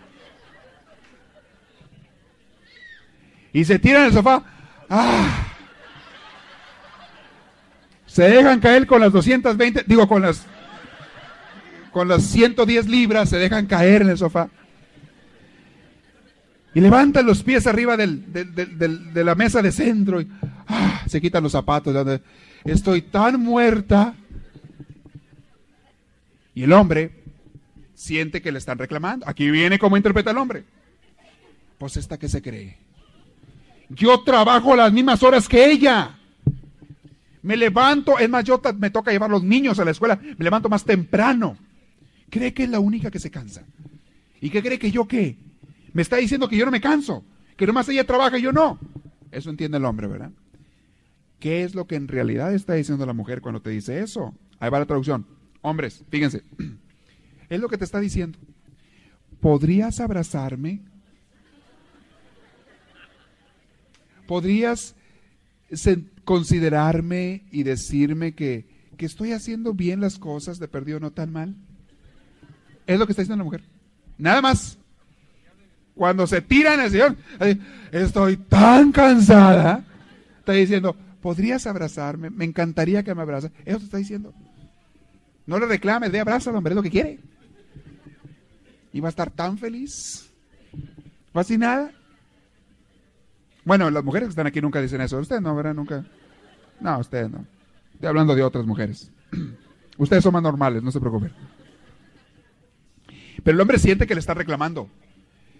[3.54, 4.44] Y se tira en el sofá.
[4.90, 5.45] ¡Ah!
[8.16, 10.46] Se dejan caer con las 220, digo, con las,
[11.92, 14.48] con las 110 libras, se dejan caer en el sofá.
[16.72, 20.28] Y levantan los pies arriba de la mesa de centro y
[20.66, 21.94] ah, se quitan los zapatos.
[22.64, 24.14] Estoy tan muerta.
[26.54, 27.22] Y el hombre
[27.94, 29.28] siente que le están reclamando.
[29.28, 30.64] Aquí viene cómo interpreta el hombre.
[31.76, 32.78] Pues esta que se cree.
[33.90, 36.15] Yo trabajo las mismas horas que ella.
[37.46, 40.68] Me levanto, es más, yo me toca llevar los niños a la escuela, me levanto
[40.68, 41.56] más temprano.
[42.28, 43.64] Cree que es la única que se cansa.
[44.40, 45.36] ¿Y qué cree que yo qué?
[45.92, 47.24] Me está diciendo que yo no me canso,
[47.56, 48.80] que nomás ella trabaja y yo no.
[49.30, 50.32] Eso entiende el hombre, ¿verdad?
[51.38, 54.34] ¿Qué es lo que en realidad está diciendo la mujer cuando te dice eso?
[54.58, 55.24] Ahí va la traducción.
[55.62, 56.42] Hombres, fíjense.
[57.48, 58.40] Es lo que te está diciendo.
[59.40, 60.80] ¿Podrías abrazarme?
[64.26, 64.96] ¿Podrías
[66.26, 68.66] considerarme y decirme que,
[68.98, 71.54] estoy haciendo bien las cosas, de perdido no tan mal.
[72.86, 73.62] Es lo que está diciendo la mujer.
[74.18, 74.78] Nada más.
[75.94, 77.16] Cuando se tira en el Señor,
[77.92, 79.84] estoy tan cansada.
[80.40, 82.28] Está diciendo, ¿podrías abrazarme?
[82.28, 83.52] Me encantaría que me abrazas.
[83.64, 84.34] Eso te está diciendo.
[85.46, 87.20] No le reclames, de abrazo hombre, es lo que quiere.
[88.92, 90.30] Y va a estar tan feliz.
[91.32, 91.92] Fascinada.
[93.66, 95.18] Bueno, las mujeres que están aquí nunca dicen eso.
[95.18, 95.74] Usted no, ¿verdad?
[95.74, 96.04] Nunca.
[96.80, 97.44] No, usted no.
[97.92, 99.10] Estoy hablando de otras mujeres.
[99.98, 101.32] Ustedes son más normales, no se preocupen.
[103.42, 104.88] Pero el hombre siente que le está reclamando.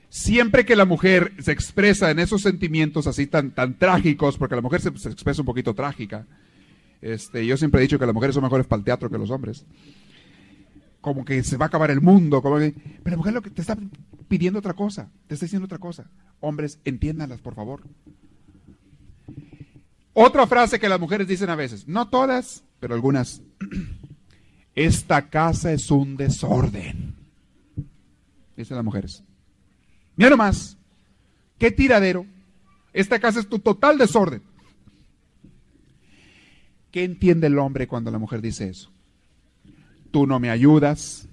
[0.09, 4.63] Siempre que la mujer se expresa en esos sentimientos así tan, tan trágicos, porque la
[4.63, 6.27] mujer se, se expresa un poquito trágica,
[7.03, 9.31] este, yo siempre he dicho que las mujeres son mejores para el teatro que los
[9.31, 9.65] hombres.
[11.01, 12.41] Como que se va a acabar el mundo.
[12.41, 12.73] Como pero
[13.05, 13.77] la mujer lo que te está
[14.29, 16.11] pidiendo otra cosa, te está diciendo otra cosa.
[16.41, 17.83] Hombres, entiéndanlas, por favor.
[20.13, 23.43] Otra frase que las mujeres dicen a veces, no todas, pero algunas.
[24.75, 27.15] Esta casa es un desorden.
[28.57, 29.23] Dicen las mujeres.
[30.17, 30.77] Mira nomás,
[31.59, 32.27] qué tiradero.
[32.93, 34.43] Esta casa es tu total desorden.
[36.91, 38.91] ¿Qué entiende el hombre cuando la mujer dice eso?
[40.11, 41.29] Tú no me ayudas.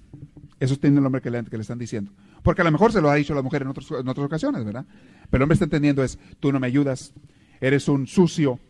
[0.60, 2.12] Eso entiende el hombre que le, que le están diciendo.
[2.44, 4.86] Porque a lo mejor se lo ha dicho la mujer en, en otras ocasiones, ¿verdad?
[5.30, 7.12] Pero el hombre está entendiendo es, tú no me ayudas,
[7.60, 8.60] eres un sucio,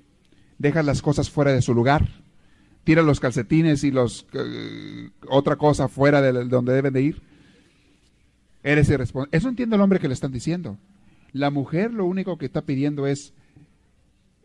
[0.57, 2.09] dejas las cosas fuera de su lugar,
[2.85, 7.23] tira los calcetines y los uh, otra cosa fuera de donde deben de ir.
[8.63, 9.37] Eres irresponsable.
[9.37, 10.79] Eso entiende el hombre que le están diciendo.
[11.33, 13.35] La mujer lo único que está pidiendo es,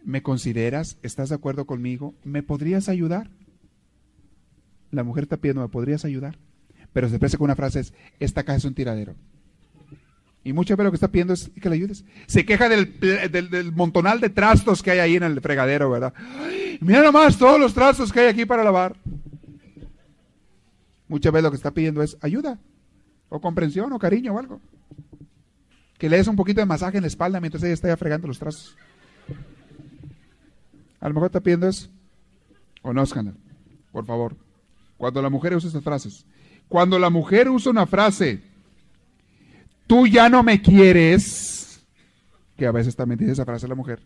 [0.03, 0.97] ¿Me consideras?
[1.03, 2.15] ¿Estás de acuerdo conmigo?
[2.23, 3.29] ¿Me podrías ayudar?
[4.91, 6.37] La mujer está pidiendo, ¿me podrías ayudar?
[6.93, 9.15] Pero se expresa con una frase, es, esta casa es un tiradero.
[10.43, 12.05] Y muchas veces lo que está pidiendo es que le ayudes.
[12.25, 16.13] Se queja del, del, montonal de trastos que hay ahí en el fregadero, ¿verdad?
[16.79, 18.95] mira nomás todos los trastos que hay aquí para lavar.
[21.07, 22.57] Muchas veces lo que está pidiendo es ayuda,
[23.29, 24.61] o comprensión, o cariño, o algo.
[25.97, 28.27] Que le des un poquito de masaje en la espalda mientras ella está ya fregando
[28.27, 28.77] los trastos.
[31.01, 31.89] A lo mejor está pidiendo eso.
[32.81, 33.33] Conózcanla,
[33.91, 34.35] por favor.
[34.97, 36.25] Cuando la mujer usa estas frases.
[36.69, 38.41] Cuando la mujer usa una frase,
[39.87, 41.83] tú ya no me quieres,
[42.55, 43.99] que a veces también dice esa frase la mujer.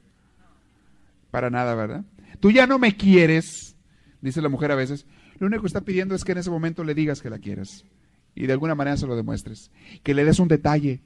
[1.29, 2.03] Para nada, ¿verdad?
[2.39, 3.75] Tú ya no me quieres,
[4.21, 5.05] dice la mujer a veces.
[5.37, 7.85] Lo único que está pidiendo es que en ese momento le digas que la quieres.
[8.33, 9.69] Y de alguna manera se lo demuestres.
[10.01, 11.01] Que le des un detalle.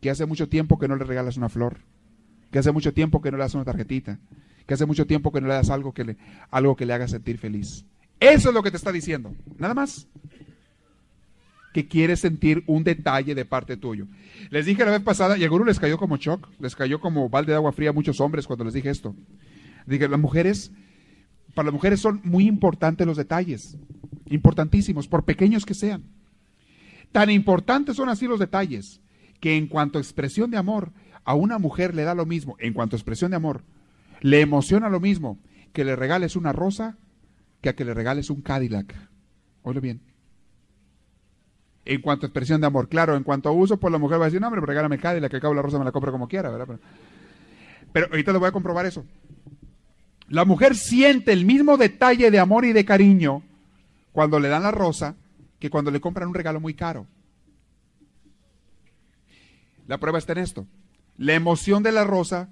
[0.00, 1.78] Que hace mucho tiempo que no le regalas una flor.
[2.50, 4.18] Que hace mucho tiempo que no le das una tarjetita
[4.70, 6.16] que hace mucho tiempo que no le das algo que le,
[6.48, 7.84] algo que le haga sentir feliz.
[8.20, 10.06] Eso es lo que te está diciendo, nada más.
[11.72, 14.06] Que quiere sentir un detalle de parte tuyo.
[14.50, 17.28] Les dije la vez pasada, y a algunos les cayó como shock, les cayó como
[17.28, 19.14] balde de agua fría a muchos hombres cuando les dije esto.
[19.86, 20.72] Dije, las mujeres,
[21.54, 23.76] para las mujeres son muy importantes los detalles,
[24.26, 26.04] importantísimos, por pequeños que sean.
[27.12, 29.00] Tan importantes son así los detalles,
[29.40, 30.92] que en cuanto a expresión de amor,
[31.24, 33.62] a una mujer le da lo mismo, en cuanto a expresión de amor,
[34.20, 35.38] le emociona lo mismo
[35.72, 36.96] que le regales una rosa
[37.60, 38.94] que a que le regales un Cadillac.
[39.62, 40.09] Oye bien.
[41.84, 44.24] En cuanto a expresión de amor, claro, en cuanto a uso, pues la mujer va
[44.24, 46.28] a decir, no, hombre, regálame el Cadillac, que acabo la rosa me la compro como
[46.28, 46.78] quiera, ¿verdad?
[47.92, 49.04] Pero, ahorita le voy a comprobar eso.
[50.28, 53.42] La mujer siente el mismo detalle de amor y de cariño
[54.12, 55.16] cuando le dan la rosa
[55.58, 57.06] que cuando le compran un regalo muy caro.
[59.86, 60.66] La prueba está en esto.
[61.18, 62.48] La emoción de la rosa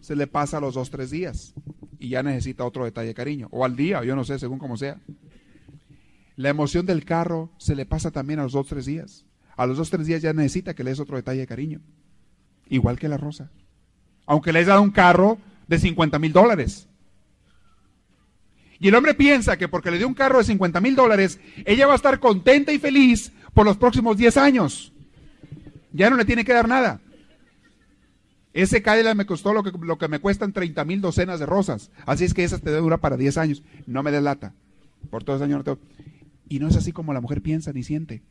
[0.00, 1.54] se le pasa a los dos, tres días
[1.98, 3.48] y ya necesita otro detalle de cariño.
[3.50, 4.98] O al día, yo no sé, según como sea.
[6.36, 9.24] La emoción del carro se le pasa también a los dos, tres días.
[9.56, 11.80] A los dos, tres días ya necesita que le des otro detalle de cariño.
[12.68, 13.50] Igual que la rosa.
[14.26, 16.88] Aunque le hayas dado un carro de 50 mil dólares.
[18.78, 21.86] Y el hombre piensa que porque le dio un carro de 50 mil dólares, ella
[21.86, 24.92] va a estar contenta y feliz por los próximos 10 años.
[25.92, 27.00] Ya no le tiene que dar nada.
[28.54, 31.90] Ese Cadillac me costó lo que, lo que me cuestan 30 mil docenas de rosas.
[32.06, 33.62] Así es que esa te dura para 10 años.
[33.86, 34.52] No me delata.
[35.10, 35.78] Por todos años no
[36.48, 38.22] Y no es así como la mujer piensa ni siente.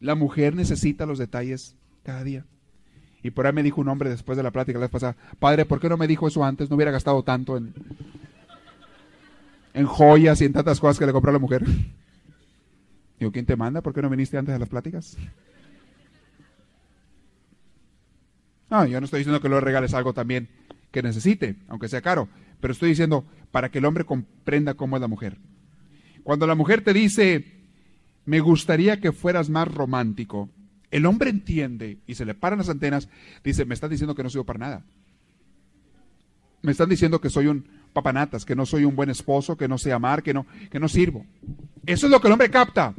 [0.00, 2.44] La mujer necesita los detalles cada día.
[3.22, 5.64] Y por ahí me dijo un hombre después de la plática la vez pasada, padre,
[5.64, 6.68] ¿por qué no me dijo eso antes?
[6.68, 7.72] No hubiera gastado tanto en,
[9.72, 11.64] en joyas y en tantas cosas que le compró a la mujer.
[13.18, 13.80] Digo, ¿quién te manda?
[13.80, 15.16] ¿Por qué no viniste antes de las pláticas?
[18.70, 20.48] No, yo no estoy diciendo que le regales algo también
[20.90, 22.28] que necesite, aunque sea caro,
[22.60, 25.38] pero estoy diciendo para que el hombre comprenda cómo es la mujer.
[26.24, 27.44] Cuando la mujer te dice,
[28.24, 30.48] me gustaría que fueras más romántico,
[30.90, 33.08] el hombre entiende y se le paran las antenas,
[33.44, 34.84] dice, me están diciendo que no sirvo para nada.
[36.62, 39.78] Me están diciendo que soy un papanatas, que no soy un buen esposo, que no
[39.78, 41.24] sé amar, que no, que no sirvo.
[41.86, 42.94] Eso es lo que el hombre capta.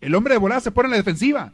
[0.00, 1.52] El hombre de volada se pone en la defensiva.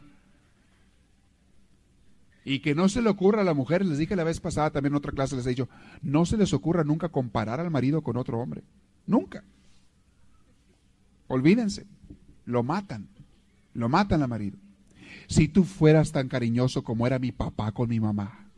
[2.43, 4.93] Y que no se le ocurra a la mujer, les dije la vez pasada también
[4.93, 5.69] en otra clase, les he dicho,
[6.01, 8.63] no se les ocurra nunca comparar al marido con otro hombre.
[9.05, 9.43] Nunca.
[11.29, 11.85] Olvídense.
[12.45, 13.07] Lo matan.
[13.73, 14.57] Lo matan al marido.
[15.27, 18.49] Si tú fueras tan cariñoso como era mi papá con mi mamá.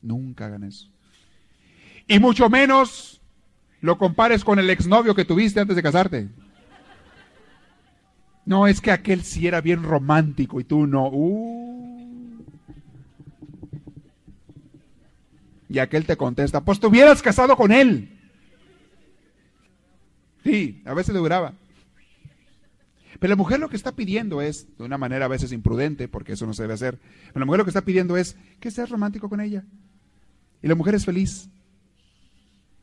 [0.00, 0.88] Nunca hagan eso.
[2.06, 3.20] Y mucho menos
[3.80, 6.28] lo compares con el exnovio que tuviste antes de casarte.
[8.46, 11.08] No, es que aquel sí era bien romántico y tú no.
[11.08, 12.44] Uh.
[15.68, 18.10] Y aquel te contesta, pues te hubieras casado con él.
[20.44, 21.54] Sí, a veces le duraba.
[23.18, 26.32] Pero la mujer lo que está pidiendo es, de una manera a veces imprudente, porque
[26.32, 26.98] eso no se debe hacer,
[27.28, 29.64] pero la mujer lo que está pidiendo es que seas romántico con ella.
[30.62, 31.48] Y la mujer es feliz.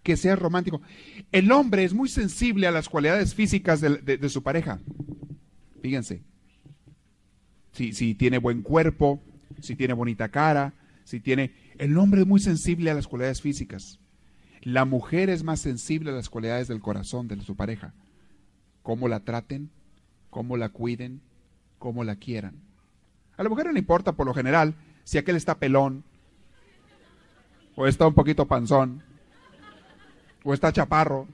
[0.03, 0.81] Que seas romántico.
[1.31, 4.79] El hombre es muy sensible a las cualidades físicas de, su pareja.
[5.81, 6.21] Fíjense.
[7.73, 9.21] Si, si tiene buen cuerpo,
[9.61, 10.73] si tiene bonita cara,
[11.03, 11.53] si tiene...
[11.77, 13.99] El hombre es muy sensible a las cualidades físicas.
[14.61, 17.93] La mujer es más sensible a las cualidades del corazón de su pareja.
[18.83, 19.71] Cómo la traten,
[20.31, 21.21] cómo la cuiden,
[21.77, 22.55] cómo la quieran.
[23.37, 24.73] A la mujer no le importa por lo general
[25.03, 26.03] si aquel está pelón,
[27.75, 29.03] o está un poquito panzón,
[30.43, 31.27] o está chaparro,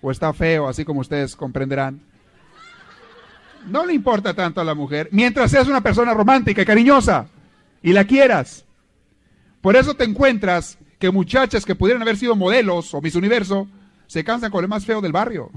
[0.00, 2.00] o está feo, así como ustedes comprenderán.
[3.66, 7.26] No le importa tanto a la mujer, mientras seas una persona romántica y cariñosa
[7.82, 8.64] y la quieras.
[9.60, 13.66] Por eso te encuentras que muchachas que pudieran haber sido modelos o mis Universo
[14.06, 15.50] se cansan con el más feo del barrio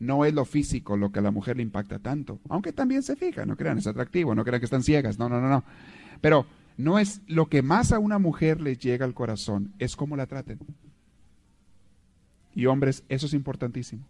[0.00, 3.14] no es lo físico lo que a la mujer le impacta tanto, aunque también se
[3.14, 5.62] fija, no crean, es atractivo, no crean que están ciegas, no, no, no, no.
[6.20, 6.46] Pero
[6.76, 10.26] no es lo que más a una mujer le llega al corazón, es cómo la
[10.26, 10.58] traten.
[12.54, 14.04] Y hombres, eso es importantísimo.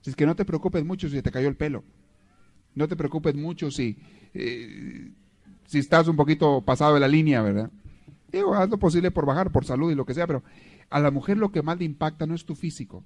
[0.00, 1.82] Si es que no te preocupes mucho si te cayó el pelo,
[2.74, 3.98] no te preocupes mucho si,
[4.34, 5.10] eh,
[5.66, 7.70] si estás un poquito pasado de la línea, ¿verdad?
[8.30, 10.42] Digo, haz lo posible por bajar, por salud y lo que sea, pero
[10.90, 13.04] a la mujer lo que más le impacta no es tu físico,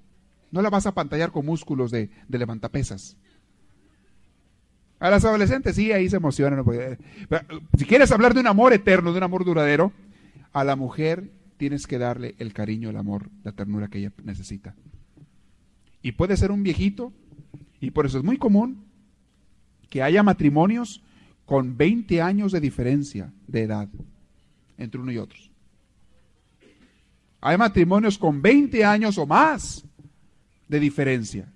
[0.51, 3.17] no la vas a pantallar con músculos de, levantapesas.
[4.99, 6.63] A las adolescentes sí, ahí se emocionan.
[7.77, 9.91] si quieres hablar de un amor eterno, de un amor duradero,
[10.53, 14.75] a la mujer tienes que darle el cariño, el amor, la ternura que ella necesita.
[16.01, 17.13] Y puede ser un viejito,
[17.79, 18.85] y por eso es muy común
[19.89, 21.03] que haya matrimonios
[21.45, 23.89] con 20 años de diferencia de edad
[24.77, 25.37] entre uno y otro.
[27.41, 29.85] Hay matrimonios con 20 años o más
[30.67, 31.51] de diferencia.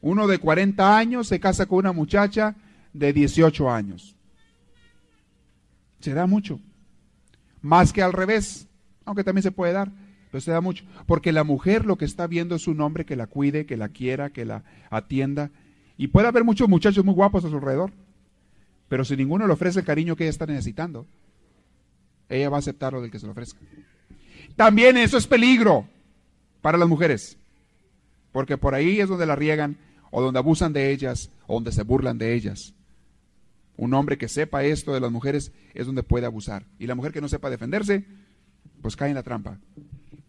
[0.00, 2.56] Uno de 40 años se casa con una muchacha
[2.92, 4.16] de 18 años.
[6.00, 6.60] Se da mucho.
[7.60, 8.66] Más que al revés,
[9.04, 9.92] aunque también se puede dar,
[10.30, 10.84] pero se da mucho.
[11.06, 13.90] Porque la mujer lo que está viendo es un hombre que la cuide, que la
[13.90, 15.50] quiera, que la atienda.
[15.98, 17.92] Y puede haber muchos muchachos muy guapos a su alrededor.
[18.88, 21.06] Pero si ninguno le ofrece el cariño que ella está necesitando,
[22.28, 23.60] ella va a aceptar lo del que se le ofrezca.
[24.56, 25.86] También eso es peligro
[26.62, 27.39] para las mujeres
[28.32, 29.76] porque por ahí es donde la riegan
[30.10, 32.74] o donde abusan de ellas o donde se burlan de ellas.
[33.76, 36.66] Un hombre que sepa esto de las mujeres es donde puede abusar.
[36.78, 38.04] Y la mujer que no sepa defenderse,
[38.82, 39.58] pues cae en la trampa.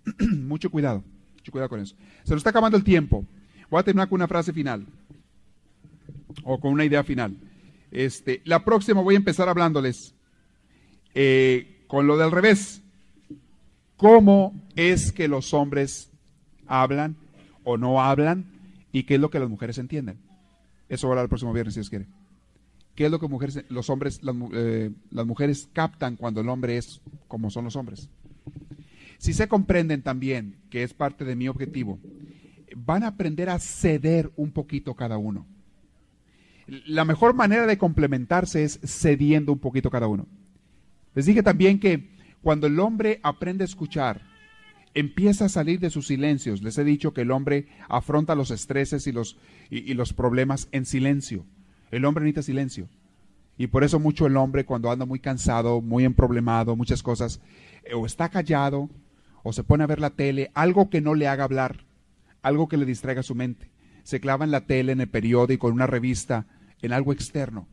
[0.38, 1.04] mucho cuidado,
[1.36, 1.96] mucho cuidado con eso.
[2.24, 3.26] Se nos está acabando el tiempo.
[3.70, 4.86] Voy a terminar con una frase final
[6.44, 7.36] o con una idea final.
[7.92, 10.14] Este, la próxima voy a empezar hablándoles
[11.14, 12.82] eh, con lo del revés.
[13.98, 16.10] ¿Cómo es que los hombres
[16.68, 17.18] hablan
[17.64, 18.46] o no hablan
[18.92, 20.20] y qué es lo que las mujeres entienden.
[20.90, 22.08] Eso va a hablar el próximo viernes si Dios quiere.
[22.96, 26.78] ¿Qué es lo que mujeres, los hombres, las, eh, las mujeres captan cuando el hombre
[26.78, 28.10] es como son los hombres?
[29.18, 32.00] Si se comprenden también, que es parte de mi objetivo,
[32.76, 35.46] van a aprender a ceder un poquito cada uno.
[36.68, 40.28] La mejor manera de complementarse es cediendo un poquito cada uno.
[41.14, 42.10] Les dije también que
[42.42, 44.22] cuando el hombre aprende a escuchar,
[44.94, 46.62] empieza a salir de sus silencios.
[46.62, 49.38] Les he dicho que el hombre afronta los estreses y los,
[49.70, 51.46] y, los problemas en silencio.
[51.92, 52.90] El hombre necesita silencio.
[53.58, 57.42] Y por eso mucho el hombre cuando anda muy cansado, muy emproblemado, muchas cosas,
[57.84, 58.90] eh, o está callado,
[59.44, 61.86] o se pone a ver la tele, algo que no le haga hablar,
[62.42, 63.70] algo que le distraiga su mente.
[64.04, 66.48] Se clava en la tele, en el periódico, en una revista,
[66.82, 67.68] en algo externo